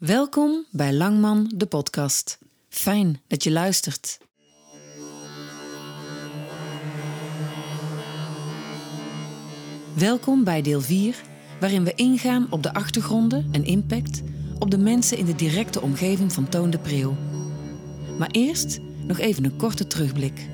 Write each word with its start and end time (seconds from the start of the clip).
Welkom 0.00 0.64
bij 0.70 0.92
Langman, 0.92 1.50
de 1.54 1.66
podcast. 1.66 2.38
Fijn 2.68 3.20
dat 3.26 3.44
je 3.44 3.50
luistert. 3.50 4.18
Welkom 9.94 10.44
bij 10.44 10.62
deel 10.62 10.80
4, 10.80 11.22
waarin 11.60 11.84
we 11.84 11.94
ingaan 11.94 12.46
op 12.50 12.62
de 12.62 12.74
achtergronden 12.74 13.48
en 13.52 13.64
impact 13.64 14.22
op 14.58 14.70
de 14.70 14.78
mensen 14.78 15.18
in 15.18 15.24
de 15.24 15.34
directe 15.34 15.80
omgeving 15.80 16.32
van 16.32 16.48
Toon 16.48 16.70
de 16.70 16.78
Preeuw. 16.78 17.16
Maar 18.18 18.30
eerst 18.30 18.78
nog 19.06 19.18
even 19.18 19.44
een 19.44 19.56
korte 19.56 19.86
terugblik. 19.86 20.48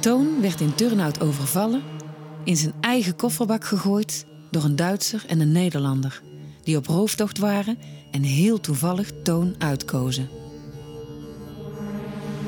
Toon 0.00 0.40
werd 0.40 0.60
in 0.60 0.74
Turnhout 0.74 1.20
overvallen, 1.20 1.82
in 2.44 2.56
zijn 2.56 2.74
eigen 2.80 3.16
kofferbak 3.16 3.64
gegooid 3.64 4.26
door 4.50 4.64
een 4.64 4.76
Duitser 4.76 5.24
en 5.26 5.40
een 5.40 5.52
Nederlander 5.52 6.22
die 6.64 6.76
op 6.76 6.86
rooftocht 6.86 7.38
waren 7.38 7.78
en 8.10 8.22
heel 8.22 8.60
toevallig 8.60 9.10
Toon 9.22 9.54
uitkozen. 9.58 10.28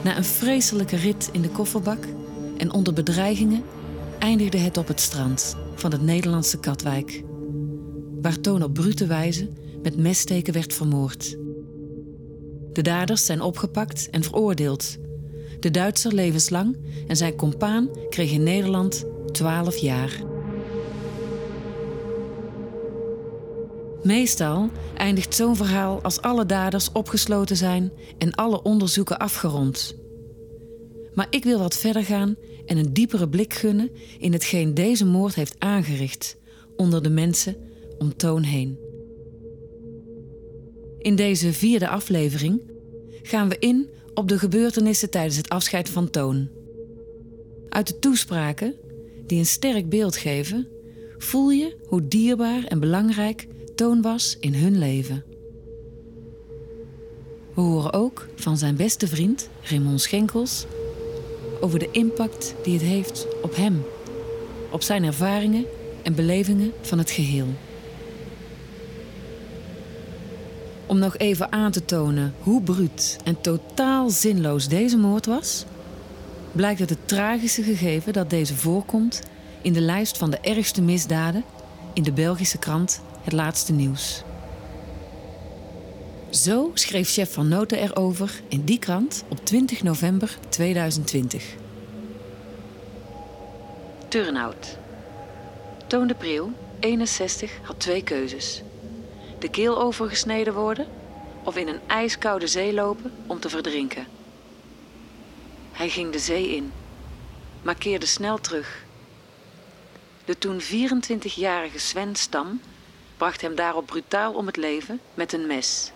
Na 0.05 0.17
een 0.17 0.25
vreselijke 0.25 0.97
rit 0.97 1.29
in 1.33 1.43
de 1.43 1.49
kofferbak 1.49 2.05
en 2.57 2.73
onder 2.73 2.93
bedreigingen 2.93 3.63
eindigde 4.19 4.59
het 4.59 4.77
op 4.77 4.89
het 4.89 5.01
strand 5.01 5.57
van 5.75 5.93
het 5.93 6.03
Nederlandse 6.03 6.59
Katwijk, 6.59 7.23
waar 8.21 8.41
Toon 8.41 8.63
op 8.63 8.75
brute 8.75 9.07
wijze 9.07 9.49
met 9.83 9.97
messteken 9.97 10.53
werd 10.53 10.75
vermoord. 10.75 11.37
De 12.73 12.83
daders 12.83 13.27
zijn 13.27 13.41
opgepakt 13.41 14.11
en 14.11 14.23
veroordeeld. 14.23 14.97
De 15.61 15.71
Duitser 15.71 16.15
levenslang 16.15 16.77
en 17.07 17.17
zijn 17.17 17.37
compaan 17.37 17.89
kreeg 18.09 18.33
in 18.33 18.43
Nederland 18.43 19.05
12 19.33 19.77
jaar. 19.77 20.23
Meestal 24.07 24.71
eindigt 24.97 25.35
zo'n 25.35 25.57
verhaal 25.57 26.03
als 26.03 26.21
alle 26.21 26.47
daders 26.47 26.93
opgesloten 26.93 27.57
zijn 27.57 27.93
en 28.19 28.35
alle 28.35 28.63
onderzoeken 28.63 29.19
afgerond. 29.19 29.97
Maar 31.15 31.27
ik 31.31 31.45
wil 31.45 31.59
wat 31.59 31.77
verder 31.77 32.05
gaan 32.05 32.37
en 32.67 32.77
een 32.77 32.93
diepere 32.93 33.29
blik 33.29 33.55
gunnen 33.55 33.91
in 34.19 34.33
hetgeen 34.33 34.75
deze 34.75 35.07
moord 35.07 35.35
heeft 35.35 35.55
aangericht 35.59 36.37
onder 36.77 37.03
de 37.03 37.11
mensen 37.11 37.57
om 37.99 38.17
Toon 38.17 38.43
heen. 38.43 38.79
In 40.99 41.17
deze 41.17 41.53
vierde 41.53 41.89
aflevering 41.89 42.61
gaan 43.23 43.49
we 43.49 43.57
in 43.59 43.89
op 44.15 44.29
de 44.29 44.39
gebeurtenissen 44.39 45.11
tijdens 45.11 45.37
het 45.37 45.49
afscheid 45.49 45.89
van 45.89 46.11
Toon. 46.11 46.49
Uit 47.69 47.87
de 47.87 47.99
toespraken, 47.99 48.75
die 49.27 49.39
een 49.39 49.47
sterk 49.47 49.89
beeld 49.89 50.17
geven, 50.17 50.69
voel 51.19 51.51
je 51.51 51.77
hoe 51.87 52.09
dierbaar 52.09 52.65
en 52.65 52.81
belangrijk 52.81 53.47
Toon 53.77 54.03
was 54.03 54.37
in 54.41 54.55
hun 54.55 54.79
leven. 54.79 55.25
We 57.55 57.61
horen 57.61 57.93
ook 57.93 58.29
van 58.35 58.57
zijn 58.57 58.77
beste 58.77 59.07
vriend 59.09 59.49
Raymond 59.63 60.01
Schenkels 60.01 60.67
over 61.61 61.79
de 61.79 61.89
impact 61.91 62.55
die 62.63 62.73
het 62.73 62.83
heeft 62.83 63.27
op 63.43 63.57
hem, 63.57 63.85
op 64.71 64.83
zijn 64.83 65.05
ervaringen 65.05 65.65
en 66.03 66.15
belevingen 66.15 66.73
van 66.81 66.99
het 66.99 67.11
geheel. 67.11 67.47
Om 70.87 70.99
nog 70.99 71.17
even 71.17 71.53
aan 71.53 71.71
te 71.71 71.85
tonen 71.85 72.35
hoe 72.43 72.63
bruut 72.63 73.17
en 73.25 73.41
totaal 73.41 74.11
zinloos 74.11 74.69
deze 74.69 74.97
moord 74.97 75.27
was, 75.27 75.65
blijkt 76.53 76.81
uit 76.81 76.91
het 76.91 77.09
tragische 77.09 77.63
gegeven 77.63 78.13
dat 78.13 78.31
deze 78.31 78.57
voorkomt 78.57 79.23
in 79.63 79.73
de 79.73 79.81
lijst 79.81 80.19
van 80.19 80.31
de 80.31 80.39
ergste 80.39 80.83
misdaden 80.83 81.45
in 81.93 82.03
de 82.03 82.13
Belgische 82.13 82.59
krant 82.59 83.01
Het 83.27 83.35
Laatste 83.35 83.73
Nieuws. 83.73 84.23
Zo 86.31 86.71
schreef 86.75 87.11
chef 87.11 87.33
van 87.33 87.49
Noten 87.49 87.79
erover 87.79 88.41
in 88.49 88.65
die 88.65 88.79
krant 88.79 89.25
op 89.29 89.45
20 89.45 89.83
november 89.83 90.37
2020. 90.49 91.55
Turnhout. 94.09 94.79
Toon 95.87 96.07
de 96.07 96.15
Preeuw, 96.15 96.53
61, 96.81 97.53
had 97.63 97.81
twee 97.81 98.03
keuzes. 98.03 98.63
De 99.39 99.51
keel 99.51 99.83
overgesneden 99.83 100.55
worden 100.55 100.87
of 101.45 101.57
in 101.57 101.69
een 101.69 101.81
ijskoude 101.87 102.47
zee 102.47 102.75
lopen 102.75 103.13
om 103.27 103.41
te 103.41 103.49
verdrinken. 103.49 104.07
Hij 105.73 105.89
ging 105.89 106.13
de 106.13 106.19
zee 106.19 106.57
in, 106.57 106.73
maar 107.63 107.77
keerde 107.77 108.07
snel 108.07 108.39
terug. 108.39 108.85
De 110.25 110.39
toen 110.39 110.61
24-jarige 110.61 111.79
Sven 111.79 112.17
Stam 112.17 112.61
bracht 113.17 113.41
hem 113.41 113.55
daarop 113.55 113.87
brutaal 113.87 114.33
om 114.33 114.47
het 114.47 114.57
leven 114.57 115.01
met 115.15 115.33
een 115.33 115.47
mes. 115.47 115.93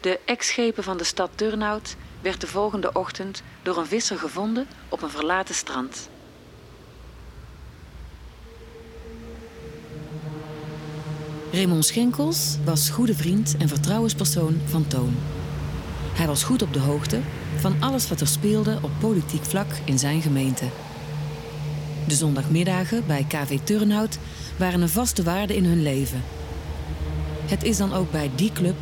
De 0.00 0.20
ex-schepen 0.24 0.82
van 0.82 0.96
de 0.96 1.04
stad 1.04 1.30
Turnhout 1.34 1.96
werd 2.20 2.40
de 2.40 2.46
volgende 2.46 2.92
ochtend 2.92 3.42
door 3.62 3.76
een 3.76 3.86
visser 3.86 4.18
gevonden 4.18 4.66
op 4.88 5.02
een 5.02 5.10
verlaten 5.10 5.54
strand. 5.54 6.08
Raymond 11.52 11.84
Schenkels 11.84 12.56
was 12.64 12.90
goede 12.90 13.14
vriend 13.14 13.56
en 13.58 13.68
vertrouwenspersoon 13.68 14.60
van 14.66 14.86
Toon. 14.86 15.16
Hij 16.12 16.26
was 16.26 16.44
goed 16.44 16.62
op 16.62 16.72
de 16.72 16.78
hoogte 16.78 17.20
van 17.56 17.76
alles 17.80 18.08
wat 18.08 18.20
er 18.20 18.26
speelde 18.26 18.78
op 18.82 18.90
politiek 19.00 19.44
vlak 19.44 19.66
in 19.84 19.98
zijn 19.98 20.22
gemeente. 20.22 20.64
De 22.06 22.14
zondagmiddagen 22.14 23.02
bij 23.06 23.24
KV 23.28 23.58
Turnhout 23.64 24.18
waren 24.56 24.80
een 24.80 24.88
vaste 24.88 25.22
waarde 25.22 25.56
in 25.56 25.64
hun 25.64 25.82
leven. 25.82 26.22
Het 27.44 27.62
is 27.62 27.76
dan 27.76 27.92
ook 27.92 28.10
bij 28.10 28.30
die 28.34 28.52
club 28.52 28.74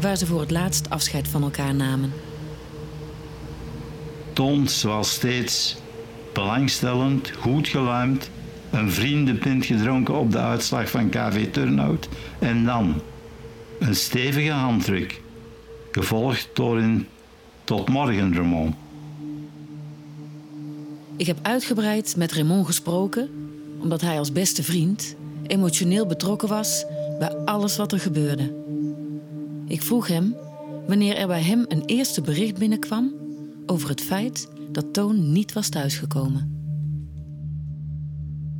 waar 0.00 0.16
ze 0.16 0.26
voor 0.26 0.40
het 0.40 0.50
laatst 0.50 0.90
afscheid 0.90 1.28
van 1.28 1.42
elkaar 1.42 1.74
namen. 1.74 2.12
Toon 4.32 4.68
was 4.82 5.10
steeds 5.10 5.76
belangstellend, 6.32 7.32
goed 7.38 7.68
geluimd, 7.68 8.30
een 8.70 8.90
vriendenpint 8.90 9.64
gedronken 9.66 10.18
op 10.18 10.32
de 10.32 10.38
uitslag 10.38 10.90
van 10.90 11.08
KV 11.08 11.50
Turnhout 11.50 12.08
en 12.38 12.64
dan 12.64 13.00
een 13.78 13.94
stevige 13.94 14.50
handdruk, 14.50 15.20
gevolgd 15.90 16.48
door 16.52 16.78
een 16.78 17.06
tot 17.64 17.88
morgen 17.88 18.34
Ramon. 18.34 18.74
Ik 21.20 21.26
heb 21.26 21.38
uitgebreid 21.42 22.16
met 22.16 22.32
Raymond 22.32 22.66
gesproken, 22.66 23.28
omdat 23.80 24.00
hij 24.00 24.18
als 24.18 24.32
beste 24.32 24.62
vriend 24.62 25.16
emotioneel 25.46 26.06
betrokken 26.06 26.48
was 26.48 26.84
bij 27.18 27.36
alles 27.36 27.76
wat 27.76 27.92
er 27.92 28.00
gebeurde. 28.00 28.54
Ik 29.66 29.82
vroeg 29.82 30.06
hem 30.06 30.36
wanneer 30.86 31.16
er 31.16 31.26
bij 31.26 31.42
hem 31.42 31.64
een 31.68 31.82
eerste 31.86 32.20
bericht 32.20 32.58
binnenkwam 32.58 33.12
over 33.66 33.88
het 33.88 34.00
feit 34.00 34.48
dat 34.72 34.92
Toon 34.92 35.32
niet 35.32 35.52
was 35.52 35.68
thuisgekomen. 35.68 36.58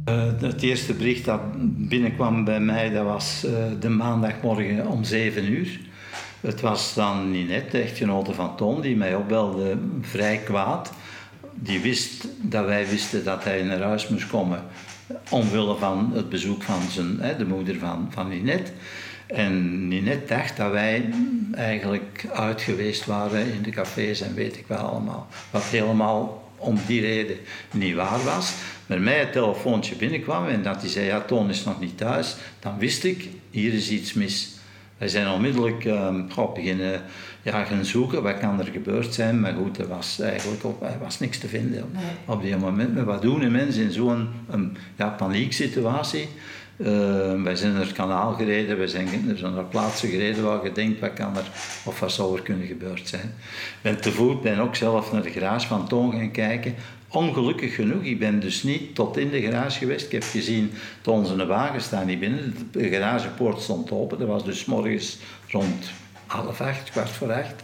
Uh, 0.09 0.41
het 0.41 0.63
eerste 0.63 0.95
bericht 0.95 1.25
dat 1.25 1.41
binnenkwam 1.89 2.45
bij 2.45 2.61
mij, 2.61 2.91
dat 2.91 3.05
was 3.05 3.45
uh, 3.47 3.53
de 3.81 3.89
maandagmorgen 3.89 4.87
om 4.87 5.05
7 5.05 5.53
uur. 5.53 5.81
Het 6.41 6.61
was 6.61 6.95
dan 6.95 7.31
Ninette, 7.31 7.71
de 7.71 7.83
echtgenote 7.83 8.33
van 8.33 8.57
Toon, 8.57 8.81
die 8.81 8.97
mij 8.97 9.15
opbelde, 9.15 9.79
vrij 10.01 10.39
kwaad. 10.39 10.93
Die 11.55 11.81
wist 11.81 12.27
dat 12.37 12.65
wij 12.65 12.89
wisten 12.89 13.25
dat 13.25 13.45
hij 13.45 13.63
naar 13.63 13.83
huis 13.83 14.09
moest 14.09 14.27
komen, 14.27 14.65
omwille 15.29 15.77
van 15.77 16.11
het 16.15 16.29
bezoek 16.29 16.63
van 16.63 16.81
zijn, 16.91 17.21
hè, 17.21 17.37
de 17.37 17.47
moeder 17.47 17.79
van, 17.79 18.09
van 18.11 18.29
Ninette. 18.29 18.71
En 19.27 19.89
Ninette 19.89 20.35
dacht 20.35 20.57
dat 20.57 20.71
wij 20.71 21.11
eigenlijk 21.53 22.27
uit 22.33 22.63
geweest 22.63 23.07
waren 23.07 23.53
in 23.53 23.63
de 23.63 23.71
cafés 23.71 24.21
en 24.21 24.35
weet 24.35 24.57
ik 24.57 24.65
wel 24.67 24.79
allemaal. 24.79 25.29
Wat 25.51 25.63
helemaal 25.63 26.51
om 26.57 26.79
die 26.87 27.01
reden 27.01 27.37
niet 27.71 27.95
waar 27.95 28.25
was. 28.25 28.53
Maar 28.87 29.01
mij 29.01 29.19
het 29.19 29.33
telefoontje 29.33 29.95
binnenkwam 29.95 30.47
en 30.47 30.63
dat 30.63 30.81
hij 30.81 30.91
zei, 30.91 31.07
ja, 31.07 31.21
Toon 31.21 31.51
is 31.51 31.65
nog 31.65 31.81
niet 31.81 31.99
thuis, 31.99 32.37
dan 32.61 32.79
wist 32.79 33.05
ik, 33.05 33.29
hier 33.51 33.73
is 33.73 33.91
iets 33.91 34.13
mis. 34.13 34.59
Wij 34.99 35.09
zijn 35.09 35.29
onmiddellijk 35.29 35.85
uh, 35.85 36.53
beginnen 36.55 37.03
ja, 37.43 37.65
gaan 37.65 37.85
zoeken, 37.85 38.23
wat 38.23 38.39
kan 38.39 38.59
er 38.59 38.67
gebeurd 38.73 39.15
zijn. 39.15 39.41
Maar 39.41 39.55
goed, 39.55 39.79
er 39.79 39.89
was 39.89 40.21
eigenlijk 40.21 40.65
op, 40.65 40.83
er 40.83 40.99
was 41.01 41.19
niks 41.19 41.39
te 41.39 41.49
vinden 41.49 41.91
op 42.25 42.43
die 42.43 42.57
moment. 42.57 42.95
Maar 42.95 43.05
wat 43.05 43.23
doen 43.23 43.51
mensen 43.51 43.83
in 43.83 43.93
zo'n 43.93 44.29
ja, 44.97 45.09
panieksituatie? 45.09 46.29
Uh, 46.77 47.43
wij 47.43 47.57
zijn 47.57 47.73
naar 47.73 47.83
het 47.83 47.93
kanaal 47.93 48.33
gereden, 48.33 48.79
wij 48.79 48.87
zijn 48.87 49.09
naar 49.41 49.65
plaatsen 49.65 50.09
gereden 50.09 50.45
waar 50.45 50.65
je 50.65 50.73
denkt, 50.73 51.01
wat 51.01 51.13
kan 51.13 51.37
er 51.37 51.51
of 51.85 52.01
wat 52.01 52.13
zou 52.13 52.37
er 52.37 52.43
kunnen 52.43 52.67
gebeurd 52.67 53.09
zijn. 53.09 53.27
Ik 53.27 53.83
ben 53.83 54.01
te 54.01 54.13
voet, 54.13 54.43
ben 54.43 54.59
ook 54.59 54.77
zelf 54.77 55.13
naar 55.13 55.23
de 55.23 55.31
garage 55.31 55.67
van 55.67 55.89
Toon 55.89 56.13
gaan 56.13 56.31
kijken. 56.31 56.75
Ongelukkig 57.09 57.75
genoeg, 57.75 58.03
ik 58.03 58.19
ben 58.19 58.41
dus 58.41 58.63
niet 58.63 58.95
tot 58.95 59.17
in 59.17 59.31
de 59.31 59.41
garage 59.41 59.79
geweest. 59.79 60.07
Ik 60.07 60.13
heb 60.13 60.23
gezien 60.23 60.71
dat 61.03 61.15
onze 61.15 61.47
wagen 61.47 61.81
staan 61.81 62.07
niet 62.07 62.21
binnen. 62.21 62.55
De 62.71 62.89
garagepoort 62.89 63.61
stond 63.61 63.91
open. 63.91 64.19
Dat 64.19 64.29
was 64.29 64.45
dus 64.45 64.65
morgens 64.65 65.19
rond 65.49 65.91
half 66.31 66.61
acht, 66.61 66.91
kwart 66.91 67.11
voor 67.11 67.33
acht. 67.33 67.63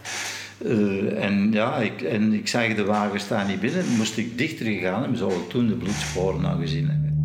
Uh, 0.65 1.23
en 1.23 1.51
ja, 1.51 1.77
ik, 1.77 2.01
en 2.01 2.33
ik 2.33 2.47
zag 2.47 2.75
de 2.75 2.85
wagen 2.85 3.19
staan 3.19 3.47
niet 3.47 3.59
binnen. 3.59 3.85
Moest 3.97 4.17
ik 4.17 4.37
dichter 4.37 4.65
gegaan 4.65 5.03
en 5.03 5.17
zou 5.17 5.31
ik 5.31 5.49
toen 5.49 5.67
de 5.67 5.75
bloedsporen 5.75 6.41
nou 6.41 6.59
gezien 6.59 6.89
hebben. 6.89 7.15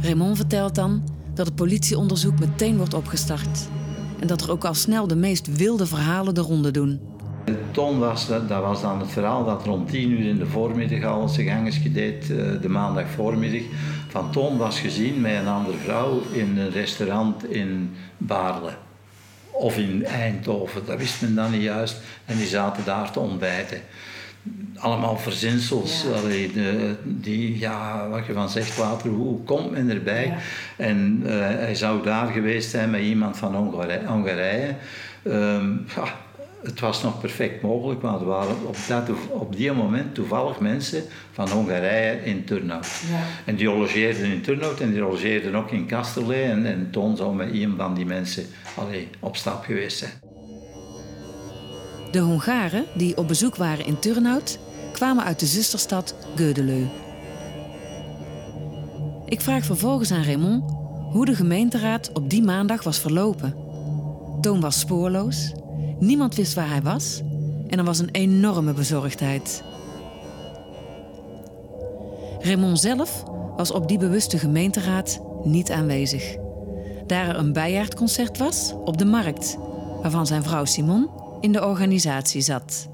Raymond 0.00 0.36
vertelt 0.36 0.74
dan 0.74 1.02
dat 1.34 1.46
het 1.46 1.54
politieonderzoek 1.54 2.38
meteen 2.38 2.76
wordt 2.76 2.94
opgestart. 2.94 3.68
En 4.20 4.26
dat 4.26 4.42
er 4.42 4.50
ook 4.50 4.64
al 4.64 4.74
snel 4.74 5.06
de 5.06 5.16
meest 5.16 5.56
wilde 5.56 5.86
verhalen 5.86 6.34
de 6.34 6.40
ronde 6.40 6.70
doen. 6.70 7.00
Ton 7.70 7.98
was, 7.98 8.28
dat 8.28 8.48
was 8.48 8.80
dan 8.80 9.00
het 9.00 9.10
verhaal 9.10 9.44
dat 9.44 9.64
rond 9.64 9.88
10 9.88 10.10
uur 10.10 10.28
in 10.28 10.38
de 10.38 10.46
voormiddag 10.46 11.04
al 11.04 11.28
zijn 11.28 11.46
gang 11.46 11.66
is 11.66 11.76
gedeed, 11.76 12.30
eh, 12.30 12.60
de 12.60 12.68
maandag 12.68 13.06
voormiddag. 13.08 13.62
Van 14.08 14.30
Ton 14.30 14.56
was 14.56 14.80
gezien 14.80 15.20
met 15.20 15.34
een 15.34 15.48
andere 15.48 15.76
vrouw 15.76 16.22
in 16.32 16.58
een 16.58 16.70
restaurant 16.70 17.50
in 17.50 17.94
Baarle. 18.18 18.70
Of 19.54 19.78
in 19.78 20.06
Eindhoven, 20.06 20.86
dat 20.86 20.98
wist 20.98 21.20
men 21.20 21.34
dan 21.34 21.50
niet 21.50 21.62
juist. 21.62 21.96
En 22.24 22.36
die 22.36 22.46
zaten 22.46 22.84
daar 22.84 23.10
te 23.10 23.20
ontbijten 23.20 23.80
allemaal 24.78 25.16
verzinsels. 25.16 26.02
de, 26.52 26.94
die, 27.02 27.58
ja, 27.58 28.08
wat 28.08 28.26
je 28.26 28.32
van 28.32 28.50
zegt, 28.50 28.76
hoe 29.02 29.42
komt 29.44 29.70
men 29.70 29.90
erbij? 29.90 30.34
En 30.76 31.22
uh, 31.24 31.30
hij 31.38 31.74
zou 31.74 32.02
daar 32.02 32.26
geweest 32.26 32.70
zijn 32.70 32.90
met 32.90 33.00
iemand 33.00 33.36
van 33.36 33.54
Hongarije. 33.54 34.06
Hongarije. 34.06 34.74
Um, 35.22 35.86
ja, 35.94 36.04
het 36.64 36.80
was 36.80 37.02
nog 37.02 37.20
perfect 37.20 37.62
mogelijk, 37.62 38.02
want 38.02 38.20
er 38.20 38.26
waren 38.26 38.56
op, 38.66 38.76
dat, 38.88 39.08
op 39.28 39.56
die 39.56 39.72
moment 39.72 40.14
toevallig 40.14 40.60
mensen 40.60 41.02
van 41.32 41.48
Hongarije 41.48 42.24
in 42.24 42.44
Turnhout. 42.44 42.86
Ja. 43.10 43.20
En 43.44 43.56
die 43.56 43.66
logeerden 43.66 44.24
in 44.24 44.42
Turnhout 44.42 44.80
en 44.80 44.90
die 44.90 45.00
logeerden 45.00 45.54
ook 45.54 45.70
in 45.70 45.86
Kasterlee. 45.86 46.42
En, 46.42 46.66
en 46.66 46.88
Toon 46.90 47.16
zou 47.16 47.34
met 47.34 47.52
een 47.52 47.74
van 47.76 47.94
die 47.94 48.06
mensen 48.06 48.46
allee, 48.76 49.08
op 49.20 49.36
stap 49.36 49.64
geweest 49.64 49.98
zijn. 49.98 50.12
De 52.10 52.18
Hongaren, 52.18 52.84
die 52.94 53.16
op 53.16 53.28
bezoek 53.28 53.56
waren 53.56 53.86
in 53.86 53.98
Turnhout, 53.98 54.58
kwamen 54.92 55.24
uit 55.24 55.40
de 55.40 55.46
zusterstad 55.46 56.14
Gödeleu. 56.36 56.86
Ik 59.26 59.40
vraag 59.40 59.64
vervolgens 59.64 60.12
aan 60.12 60.24
Raymond 60.24 60.70
hoe 61.12 61.24
de 61.24 61.34
gemeenteraad 61.34 62.10
op 62.12 62.30
die 62.30 62.42
maandag 62.42 62.82
was 62.82 62.98
verlopen. 62.98 63.54
Toon 64.40 64.60
was 64.60 64.80
spoorloos, 64.80 65.52
niemand 66.00 66.34
wist 66.34 66.54
waar 66.54 66.68
hij 66.68 66.82
was 66.82 67.22
en 67.68 67.78
er 67.78 67.84
was 67.84 67.98
een 67.98 68.10
enorme 68.10 68.72
bezorgdheid. 68.72 69.64
Raymond 72.40 72.80
zelf 72.80 73.24
was 73.56 73.70
op 73.70 73.88
die 73.88 73.98
bewuste 73.98 74.38
gemeenteraad 74.38 75.20
niet 75.44 75.70
aanwezig. 75.70 76.36
Daar 77.06 77.28
er 77.28 77.36
een 77.38 77.52
bijaardconcert 77.52 78.38
was 78.38 78.74
op 78.84 78.98
de 78.98 79.04
markt, 79.04 79.58
waarvan 80.02 80.26
zijn 80.26 80.42
vrouw 80.42 80.64
Simon 80.64 81.10
in 81.40 81.52
de 81.52 81.64
organisatie 81.64 82.40
zat. 82.40 82.88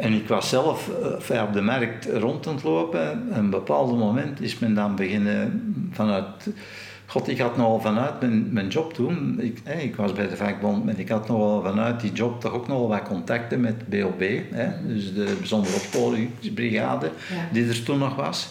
En 0.00 0.12
ik 0.12 0.28
was 0.28 0.48
zelf 0.48 0.90
uh, 1.30 1.42
op 1.42 1.52
de 1.52 1.60
markt 1.60 2.08
rond 2.12 2.46
aan 2.46 2.58
lopen. 2.62 3.10
Op 3.10 3.36
een 3.36 3.50
bepaald 3.50 3.98
moment 3.98 4.40
is 4.40 4.58
men 4.58 4.74
dan 4.74 4.96
beginnen 4.96 5.88
vanuit... 5.92 6.26
God, 7.06 7.28
ik 7.28 7.38
had 7.38 7.56
nogal 7.56 7.80
vanuit 7.80 8.20
mijn, 8.20 8.52
mijn 8.52 8.68
job 8.68 8.94
toen, 8.94 9.40
ik, 9.40 9.58
ik 9.82 9.96
was 9.96 10.12
bij 10.12 10.28
de 10.28 10.36
vakbond, 10.36 10.84
maar 10.84 10.98
ik 10.98 11.08
had 11.08 11.28
nogal 11.28 11.62
vanuit 11.62 12.00
die 12.00 12.12
job 12.12 12.40
toch 12.40 12.52
ook 12.52 12.68
nogal 12.68 12.88
wat 12.88 13.02
contacten 13.02 13.60
met 13.60 13.88
BOB, 13.88 14.22
hè, 14.50 14.68
dus 14.86 15.14
de 15.14 15.36
bijzondere 15.38 15.74
opsporingsbrigade, 15.74 17.10
die 17.52 17.68
er 17.68 17.82
toen 17.82 17.98
nog 17.98 18.14
was. 18.14 18.48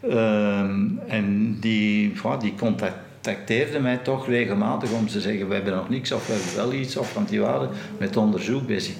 Ehm, 0.00 0.86
en 1.06 1.56
die, 1.60 2.12
die 2.38 2.54
contacteerde 2.54 3.80
mij 3.80 3.96
toch 3.96 4.26
regelmatig 4.26 4.90
om 4.90 5.06
te 5.06 5.20
zeggen, 5.20 5.48
we 5.48 5.54
hebben 5.54 5.76
nog 5.76 5.88
niks 5.88 6.12
of 6.12 6.26
we 6.26 6.32
hebben 6.32 6.56
wel 6.56 6.80
iets, 6.80 6.96
of 6.96 7.14
want 7.14 7.28
die 7.28 7.40
waren 7.40 7.68
met 7.98 8.16
onderzoek 8.16 8.66
bezig 8.66 8.94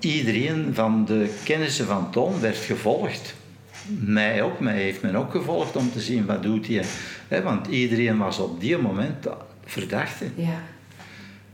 iedereen 0.00 0.70
van 0.74 1.04
de 1.04 1.34
kennissen 1.44 1.86
van 1.86 2.10
Tom 2.10 2.40
werd 2.40 2.56
gevolgd. 2.56 3.34
Mij 3.86 4.42
ook, 4.42 4.60
mij 4.60 4.82
heeft 4.82 5.02
men 5.02 5.14
ook 5.14 5.30
gevolgd 5.30 5.76
om 5.76 5.92
te 5.92 6.00
zien 6.00 6.26
wat 6.26 6.42
doet 6.42 6.66
hij. 6.66 6.84
He, 7.28 7.42
want 7.42 7.66
iedereen 7.66 8.18
was 8.18 8.38
op 8.38 8.60
die 8.60 8.78
moment 8.78 9.26
verdachte. 9.64 10.30
Ja. 10.34 10.62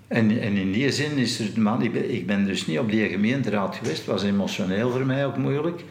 En, 0.09 0.41
en 0.41 0.57
in 0.57 0.73
die 0.73 0.93
zin 0.93 1.17
is 1.17 1.39
het, 1.39 1.57
man, 1.57 1.83
ik 1.83 1.93
ben, 1.93 2.15
ik 2.15 2.27
ben 2.27 2.45
dus 2.45 2.67
niet 2.67 2.79
op 2.79 2.91
die 2.91 3.09
gemeenteraad 3.09 3.77
geweest, 3.77 3.97
het 3.97 4.07
was 4.07 4.23
emotioneel 4.23 4.91
voor 4.91 5.07
mij 5.07 5.27
ook 5.27 5.37
moeilijk. 5.37 5.85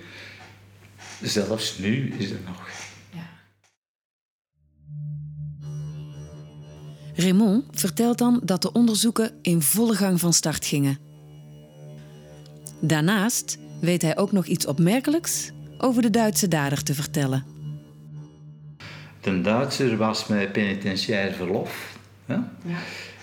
Zelfs 1.22 1.78
nu 1.78 2.14
is 2.18 2.30
het 2.30 2.46
nog. 2.46 2.70
Ja. 3.14 3.30
Raymond 7.16 7.64
vertelt 7.72 8.18
dan 8.18 8.42
dat 8.44 8.62
de 8.62 8.72
onderzoeken 8.72 9.32
in 9.42 9.62
volle 9.62 9.96
gang 9.96 10.20
van 10.20 10.34
start 10.34 10.66
gingen. 10.66 10.98
Daarnaast 12.80 13.58
weet 13.82 14.02
hij 14.02 14.18
ook 14.18 14.32
nog 14.32 14.46
iets 14.46 14.66
opmerkelijks 14.66 15.52
over 15.86 16.02
de 16.02 16.10
Duitse 16.10 16.48
dader 16.48 16.84
te 16.84 16.94
vertellen. 16.94 17.44
De 19.22 19.42
Duitser 19.42 19.98
was 19.98 20.28
met 20.28 20.52
penitentiair 20.52 21.34
verlof. 21.34 21.98
Ja? 22.26 22.52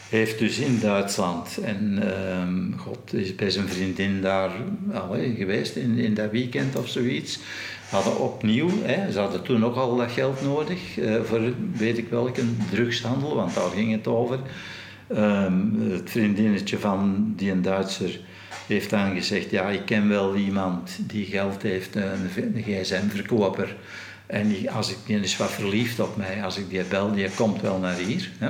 Heeft 0.08 0.38
dus 0.38 0.58
in 0.58 0.78
Duitsland 0.80 1.58
en 1.58 1.98
uh, 2.02 2.78
God 2.78 3.14
is 3.14 3.34
bij 3.34 3.50
zijn 3.50 3.68
vriendin 3.68 4.20
daar 4.20 4.50
allee, 4.92 5.34
geweest 5.34 5.76
in, 5.76 5.98
in 5.98 6.14
dat 6.14 6.30
weekend 6.30 6.76
of 6.76 6.88
zoiets. 6.88 7.38
Hadden 7.90 8.18
opnieuw, 8.18 8.70
hè, 8.82 9.12
ze 9.12 9.18
hadden 9.18 9.42
toen 9.42 9.64
ook 9.64 9.76
al 9.76 9.96
dat 9.96 10.10
geld 10.10 10.42
nodig 10.42 10.98
uh, 10.98 11.20
voor 11.22 11.40
weet 11.76 11.98
ik 11.98 12.08
welke 12.08 12.42
drugshandel, 12.70 13.34
want 13.34 13.54
daar 13.54 13.70
ging 13.70 13.92
het 13.92 14.06
over. 14.06 14.38
Um, 15.16 15.90
het 15.90 16.10
vriendinnetje 16.10 16.78
van 16.78 17.32
die 17.36 17.50
een 17.50 17.62
Duitser 17.62 18.20
heeft 18.66 18.90
dan 18.90 19.14
gezegd, 19.14 19.50
ja, 19.50 19.68
ik 19.68 19.84
ken 19.84 20.08
wel 20.08 20.36
iemand 20.36 20.98
die 21.00 21.26
geld 21.26 21.62
heeft, 21.62 21.94
een, 21.94 22.30
een 22.36 22.64
gsm-verkoper. 22.66 23.76
En 24.26 24.48
die, 24.48 24.70
als 24.70 24.90
ik, 24.90 24.96
die 25.06 25.20
is 25.20 25.36
wat 25.36 25.50
verliefd 25.50 26.00
op 26.00 26.16
mij, 26.16 26.44
als 26.44 26.56
ik 26.56 26.70
die 26.70 26.84
bel, 26.84 27.12
die 27.12 27.30
komt 27.30 27.60
wel 27.60 27.78
naar 27.78 27.96
hier. 27.96 28.30
Hè? 28.38 28.48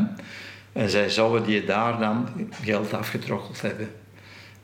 En 0.72 0.90
zij 0.90 1.08
zouden 1.08 1.44
die 1.44 1.64
daar 1.64 1.98
dan 1.98 2.28
geld 2.62 2.94
afgetrokkeld 2.94 3.60
hebben. 3.60 3.90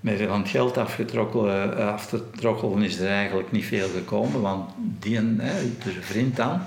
Met 0.01 0.23
van 0.29 0.41
het 0.41 0.49
geld 0.49 0.77
afgetrokkelen, 0.77 1.79
eh, 1.79 1.93
afgetrokkelen 1.93 2.83
is 2.83 2.99
er 2.99 3.09
eigenlijk 3.09 3.53
niet 3.53 3.65
veel 3.65 3.89
gekomen, 3.89 4.41
want 4.41 4.71
die, 4.77 5.17
hè, 5.17 5.63
de 5.85 5.93
vriend 6.01 6.37
dan, 6.37 6.61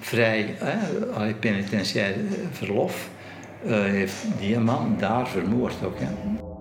vrij 0.00 0.54
hè, 0.58 1.34
penitentiair 1.34 2.14
verlof, 2.52 3.08
uh, 3.66 3.82
heeft 3.82 4.24
die 4.38 4.58
man 4.58 4.96
daar 4.98 5.28
vermoord 5.28 5.74
ook. 5.84 5.98
Hè. 5.98 6.51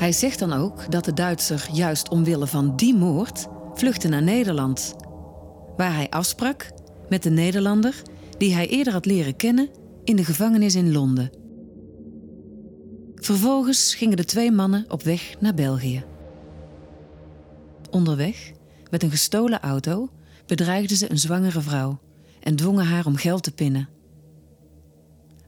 Hij 0.00 0.12
zegt 0.12 0.38
dan 0.38 0.52
ook 0.52 0.90
dat 0.90 1.04
de 1.04 1.12
Duitser 1.12 1.68
juist 1.72 2.08
omwille 2.08 2.46
van 2.46 2.76
die 2.76 2.94
moord 2.94 3.46
vluchtte 3.74 4.08
naar 4.08 4.22
Nederland, 4.22 4.94
waar 5.76 5.94
hij 5.94 6.08
afsprak 6.10 6.70
met 7.08 7.22
de 7.22 7.30
Nederlander 7.30 8.02
die 8.38 8.54
hij 8.54 8.68
eerder 8.68 8.92
had 8.92 9.06
leren 9.06 9.36
kennen 9.36 9.68
in 10.04 10.16
de 10.16 10.24
gevangenis 10.24 10.74
in 10.74 10.92
Londen. 10.92 11.30
Vervolgens 13.14 13.94
gingen 13.94 14.16
de 14.16 14.24
twee 14.24 14.52
mannen 14.52 14.84
op 14.88 15.02
weg 15.02 15.34
naar 15.40 15.54
België. 15.54 16.04
Onderweg, 17.90 18.52
met 18.90 19.02
een 19.02 19.10
gestolen 19.10 19.60
auto, 19.60 20.08
bedreigden 20.46 20.96
ze 20.96 21.10
een 21.10 21.18
zwangere 21.18 21.60
vrouw 21.60 21.98
en 22.42 22.56
dwongen 22.56 22.86
haar 22.86 23.06
om 23.06 23.16
geld 23.16 23.42
te 23.42 23.52
pinnen. 23.52 23.88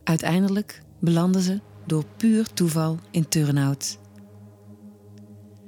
Uiteindelijk 0.05 0.83
belanden 1.01 1.43
ze 1.43 1.61
door 1.87 2.05
puur 2.17 2.53
toeval 2.53 2.99
in 3.11 3.29
Turnhout. 3.29 4.01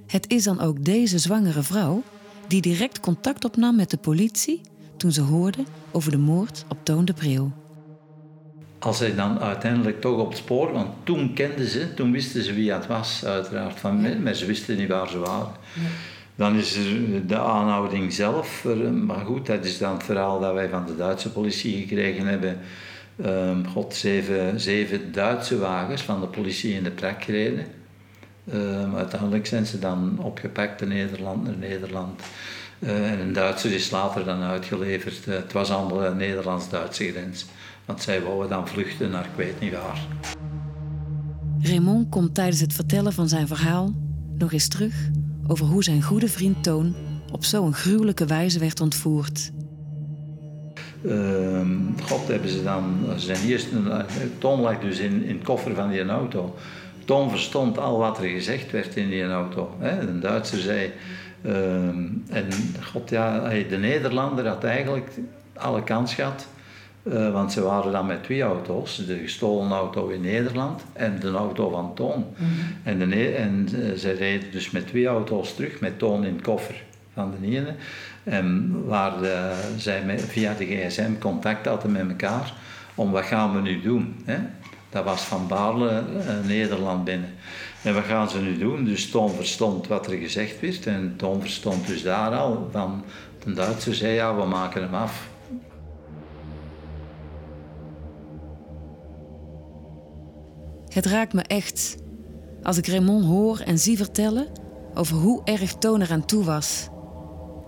Het 0.06 0.30
is 0.30 0.44
dan 0.44 0.60
ook 0.60 0.84
deze 0.84 1.18
zwangere 1.18 1.62
vrouw 1.62 2.02
die 2.48 2.60
direct 2.60 3.00
contact 3.00 3.44
opnam 3.44 3.76
met 3.76 3.90
de 3.90 3.96
politie 3.96 4.60
toen 4.96 5.12
ze 5.12 5.20
hoorde 5.20 5.64
over 5.92 6.10
de 6.10 6.18
moord 6.18 6.64
op 6.68 6.78
Toon 6.82 7.04
de 7.04 7.12
Preeuw. 7.12 7.52
Als 8.78 8.98
zij 8.98 9.14
dan 9.14 9.38
uiteindelijk 9.40 10.00
toch 10.00 10.18
op 10.18 10.28
het 10.28 10.38
spoor, 10.38 10.72
want 10.72 10.88
toen 11.04 11.32
kenden 11.32 11.66
ze, 11.68 11.94
toen 11.94 12.12
wisten 12.12 12.42
ze 12.42 12.52
wie 12.52 12.72
het 12.72 12.86
was, 12.86 13.24
uiteraard, 13.24 13.80
van 13.80 14.00
mij, 14.00 14.18
maar 14.18 14.34
ze 14.34 14.46
wisten 14.46 14.76
niet 14.76 14.88
waar 14.88 15.08
ze 15.08 15.18
waren. 15.18 15.52
Dan 16.34 16.56
is 16.56 16.76
er 16.76 17.26
de 17.26 17.38
aanhouding 17.38 18.12
zelf, 18.12 18.66
maar 19.04 19.24
goed, 19.24 19.46
dat 19.46 19.64
is 19.64 19.78
dan 19.78 19.92
het 19.92 20.02
verhaal 20.02 20.40
dat 20.40 20.54
wij 20.54 20.68
van 20.68 20.86
de 20.86 20.96
Duitse 20.96 21.30
politie 21.30 21.80
gekregen 21.80 22.26
hebben. 22.26 22.58
Um, 23.26 23.66
God, 23.66 23.94
zeven, 23.94 24.60
zeven 24.60 25.12
Duitse 25.12 25.58
wagens 25.58 26.02
van 26.02 26.20
de 26.20 26.26
politie 26.26 26.74
in 26.74 26.82
de 26.82 26.90
prak 26.90 27.24
gereden 27.24 27.66
Ehm, 28.52 28.94
uiteindelijk 28.94 29.46
zijn 29.46 29.66
ze 29.66 29.78
dan 29.78 30.18
opgepakt 30.18 30.82
in 30.82 30.88
Nederland 30.88 31.44
naar 31.44 31.56
Nederland. 31.56 32.20
Uh, 32.78 33.10
en 33.12 33.20
een 33.20 33.32
Duitser 33.32 33.72
is 33.72 33.90
later 33.90 34.24
dan 34.24 34.42
uitgeleverd. 34.42 35.26
Uh, 35.26 35.34
het 35.34 35.52
was 35.52 35.70
allemaal 35.70 35.98
de 35.98 36.14
Nederlands-Duitse 36.14 37.10
grens. 37.10 37.46
Want 37.84 38.02
zij 38.02 38.22
wouden 38.22 38.48
dan 38.48 38.68
vluchten 38.68 39.10
naar 39.10 39.24
ik 39.24 39.36
weet 39.36 39.60
niet 39.60 39.72
waar. 39.72 40.06
Raymond 41.60 42.08
komt 42.08 42.34
tijdens 42.34 42.60
het 42.60 42.72
vertellen 42.72 43.12
van 43.12 43.28
zijn 43.28 43.46
verhaal 43.46 43.94
nog 44.38 44.52
eens 44.52 44.68
terug 44.68 44.94
over 45.46 45.66
hoe 45.66 45.84
zijn 45.84 46.02
goede 46.02 46.28
vriend 46.28 46.62
Toon 46.62 46.94
op 47.32 47.44
zo'n 47.44 47.74
gruwelijke 47.74 48.26
wijze 48.26 48.58
werd 48.58 48.80
ontvoerd. 48.80 49.52
Uh, 51.02 51.60
God 52.02 52.28
hebben 52.28 52.50
ze 52.50 52.62
dan, 52.62 53.06
zijn 53.16 53.46
eerste, 53.46 54.04
Toon 54.38 54.60
lag 54.60 54.78
dus 54.80 54.98
in, 54.98 55.24
in 55.24 55.34
het 55.34 55.44
koffer 55.44 55.74
van 55.74 55.90
die 55.90 56.08
auto. 56.08 56.54
Tom 57.04 57.30
verstond 57.30 57.78
al 57.78 57.98
wat 57.98 58.18
er 58.18 58.28
gezegd 58.28 58.70
werd 58.70 58.96
in 58.96 59.08
die 59.08 59.24
auto. 59.24 59.76
Een 59.80 60.20
Duitser 60.20 60.58
zei. 60.58 60.92
Ehm, 61.42 62.06
en 62.28 62.46
God, 62.82 63.10
ja, 63.10 63.48
de 63.68 63.78
Nederlander 63.78 64.48
had 64.48 64.64
eigenlijk 64.64 65.10
alle 65.52 65.82
kans 65.82 66.14
gehad 66.14 66.46
Uh, 67.04 67.32
want 67.32 67.52
ze 67.52 67.62
waren 67.62 67.92
dan 67.92 68.06
met 68.06 68.22
twee 68.22 68.42
auto's. 68.42 69.06
De 69.06 69.18
gestolen 69.18 69.70
auto 69.70 70.08
in 70.08 70.20
Nederland 70.20 70.82
en 70.92 71.18
de 71.20 71.30
auto 71.30 71.70
van 71.70 71.94
Toon. 71.94 72.26
Mhm. 72.36 72.48
En, 72.82 73.08
de, 73.08 73.28
en 73.28 73.68
uh, 73.74 73.92
ze 73.92 74.12
reden 74.12 74.50
dus 74.50 74.70
met 74.70 74.86
twee 74.86 75.06
auto's 75.06 75.54
terug, 75.54 75.80
met 75.80 75.98
Toon 75.98 76.24
in 76.24 76.34
het 76.34 76.42
koffer 76.42 76.82
van 77.12 77.34
de 77.40 77.46
ene. 77.46 77.74
En 78.22 78.72
waar 78.86 79.20
de, 79.20 79.52
zij 79.76 80.02
met, 80.04 80.22
via 80.22 80.54
de 80.54 80.64
gsm 80.64 81.18
contact 81.18 81.66
hadden 81.66 81.92
met 81.92 82.08
elkaar 82.08 82.52
om 82.94 83.10
wat 83.10 83.24
gaan 83.24 83.54
we 83.54 83.60
nu 83.60 83.80
doen. 83.80 84.16
Hè? 84.24 84.38
Dat 84.94 85.04
was 85.04 85.22
van 85.22 85.46
Baarle, 85.46 86.02
uh, 86.16 86.46
Nederland 86.46 87.04
binnen. 87.04 87.34
En 87.82 87.94
wat 87.94 88.04
gaan 88.04 88.30
ze 88.30 88.38
nu 88.38 88.58
doen? 88.58 88.84
Dus 88.84 89.10
Toon 89.10 89.30
verstond 89.30 89.86
wat 89.86 90.06
er 90.06 90.18
gezegd 90.18 90.60
werd. 90.60 90.86
En 90.86 91.14
Toon 91.16 91.40
verstond 91.40 91.86
dus 91.86 92.02
daar 92.02 92.36
al 92.36 92.68
van 92.72 93.04
de 93.44 93.52
Duitser 93.52 93.94
zei 93.94 94.14
ja, 94.14 94.36
we 94.36 94.44
maken 94.44 94.82
hem 94.82 94.94
af. 94.94 95.28
Het 100.88 101.06
raakt 101.06 101.32
me 101.32 101.42
echt 101.42 101.96
als 102.62 102.76
ik 102.76 102.86
Raymond 102.86 103.24
hoor 103.24 103.60
en 103.60 103.78
zie 103.78 103.96
vertellen 103.96 104.46
over 104.94 105.16
hoe 105.16 105.44
erg 105.44 105.74
Toon 105.74 106.02
eraan 106.02 106.24
toe 106.24 106.44
was. 106.44 106.88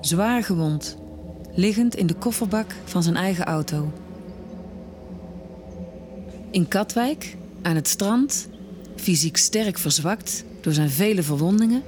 Zwaar 0.01 0.43
gewond, 0.43 0.99
liggend 1.55 1.95
in 1.95 2.07
de 2.07 2.15
kofferbak 2.15 2.75
van 2.85 3.03
zijn 3.03 3.17
eigen 3.17 3.45
auto. 3.45 3.93
In 6.57 6.69
Katwijk, 6.69 7.37
aan 7.63 7.75
het 7.75 7.89
strand, 7.89 8.49
fysiek 8.97 9.37
sterk 9.37 9.79
verzwakt 9.79 10.45
door 10.61 10.73
zijn 10.73 10.91
vele 10.91 11.23
verwondingen, 11.23 11.83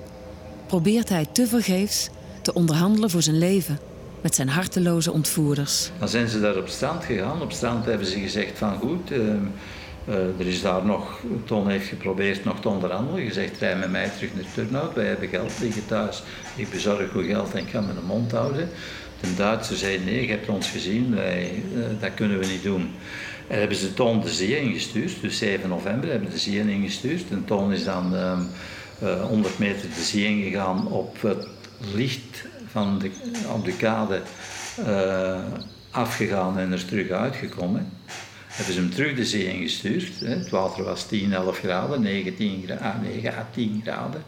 probeert 0.66 1.08
hij 1.08 1.26
tevergeefs 1.32 2.08
te 2.42 2.54
onderhandelen 2.54 3.10
voor 3.10 3.22
zijn 3.22 3.38
leven 3.38 3.78
met 4.20 4.34
zijn 4.34 4.48
harteloze 4.48 5.12
ontvoerders. 5.12 5.90
Dan 5.98 6.08
zijn 6.08 6.28
ze 6.28 6.40
daar 6.40 6.56
op 6.56 6.68
strand 6.68 7.04
gegaan. 7.04 7.42
Op 7.42 7.52
strand 7.52 7.84
hebben 7.84 8.06
ze 8.06 8.20
gezegd 8.20 8.58
van 8.58 8.78
goed, 8.78 9.10
uh, 9.10 9.18
uh, 9.18 10.14
er 10.14 10.46
is 10.46 10.62
daar 10.62 10.84
nog, 10.84 11.20
Ton 11.44 11.68
heeft 11.68 11.88
geprobeerd 11.88 12.44
nog 12.44 12.60
te 12.60 12.68
onderhandelen. 12.68 13.26
Gezegd, 13.26 13.58
rij 13.58 13.76
met 13.76 13.90
mij 13.90 14.08
terug 14.08 14.34
naar 14.34 14.52
Turnhout, 14.54 14.94
wij 14.94 15.06
hebben 15.06 15.28
geld 15.28 15.52
liggen 15.60 15.87
thuis. 15.87 16.22
Ik 16.56 16.70
bezorg 16.70 17.10
goed 17.10 17.25
geld 17.25 17.52
en 17.52 17.58
ik 17.58 17.70
ga 17.70 17.80
mijn 17.80 18.04
mond 18.06 18.32
houden. 18.32 18.68
De 19.20 19.34
Duitser 19.34 19.76
zei 19.76 19.98
nee, 20.04 20.22
je 20.22 20.30
hebt 20.30 20.48
ons 20.48 20.70
gezien, 20.70 21.14
wij, 21.14 21.62
uh, 21.75 21.84
dat 22.00 22.14
kunnen 22.14 22.38
we 22.38 22.46
niet 22.46 22.62
doen. 22.62 22.90
En 23.48 23.58
hebben 23.58 23.76
ze 23.76 23.94
Toon 23.94 24.20
de 24.20 24.28
zee 24.28 24.60
ingestuurd, 24.60 25.20
dus 25.20 25.38
7 25.38 25.68
november 25.68 26.10
hebben 26.10 26.30
de 26.30 26.38
zee 26.38 26.70
ingestuurd. 26.70 27.30
En 27.30 27.44
Toon 27.44 27.72
is 27.72 27.84
dan 27.84 28.14
um, 28.14 28.48
uh, 29.02 29.24
100 29.24 29.58
meter 29.58 29.88
de 29.94 30.02
zee 30.02 30.24
ingegaan 30.24 30.86
op 30.86 31.22
het 31.22 31.46
licht 31.94 32.44
van 32.70 32.98
de, 32.98 33.10
op 33.52 33.64
de 33.64 33.76
kade 33.76 34.20
uh, 34.80 35.38
afgegaan 35.90 36.58
en 36.58 36.72
er 36.72 36.84
terug 36.84 37.10
uitgekomen. 37.10 37.92
Hebben 38.46 38.74
ze 38.74 38.80
hem 38.80 38.90
terug 38.90 39.16
de 39.16 39.24
zee 39.24 39.52
ingestuurd. 39.52 40.20
Hè. 40.20 40.28
Het 40.28 40.50
water 40.50 40.84
was 40.84 41.06
10, 41.06 41.32
11 41.32 41.58
graden, 41.58 42.02
19 42.02 42.62
graden, 42.66 42.84
ah, 42.84 43.02
9 43.02 43.34
à 43.34 43.46
10 43.52 43.82
graden. 43.84 44.22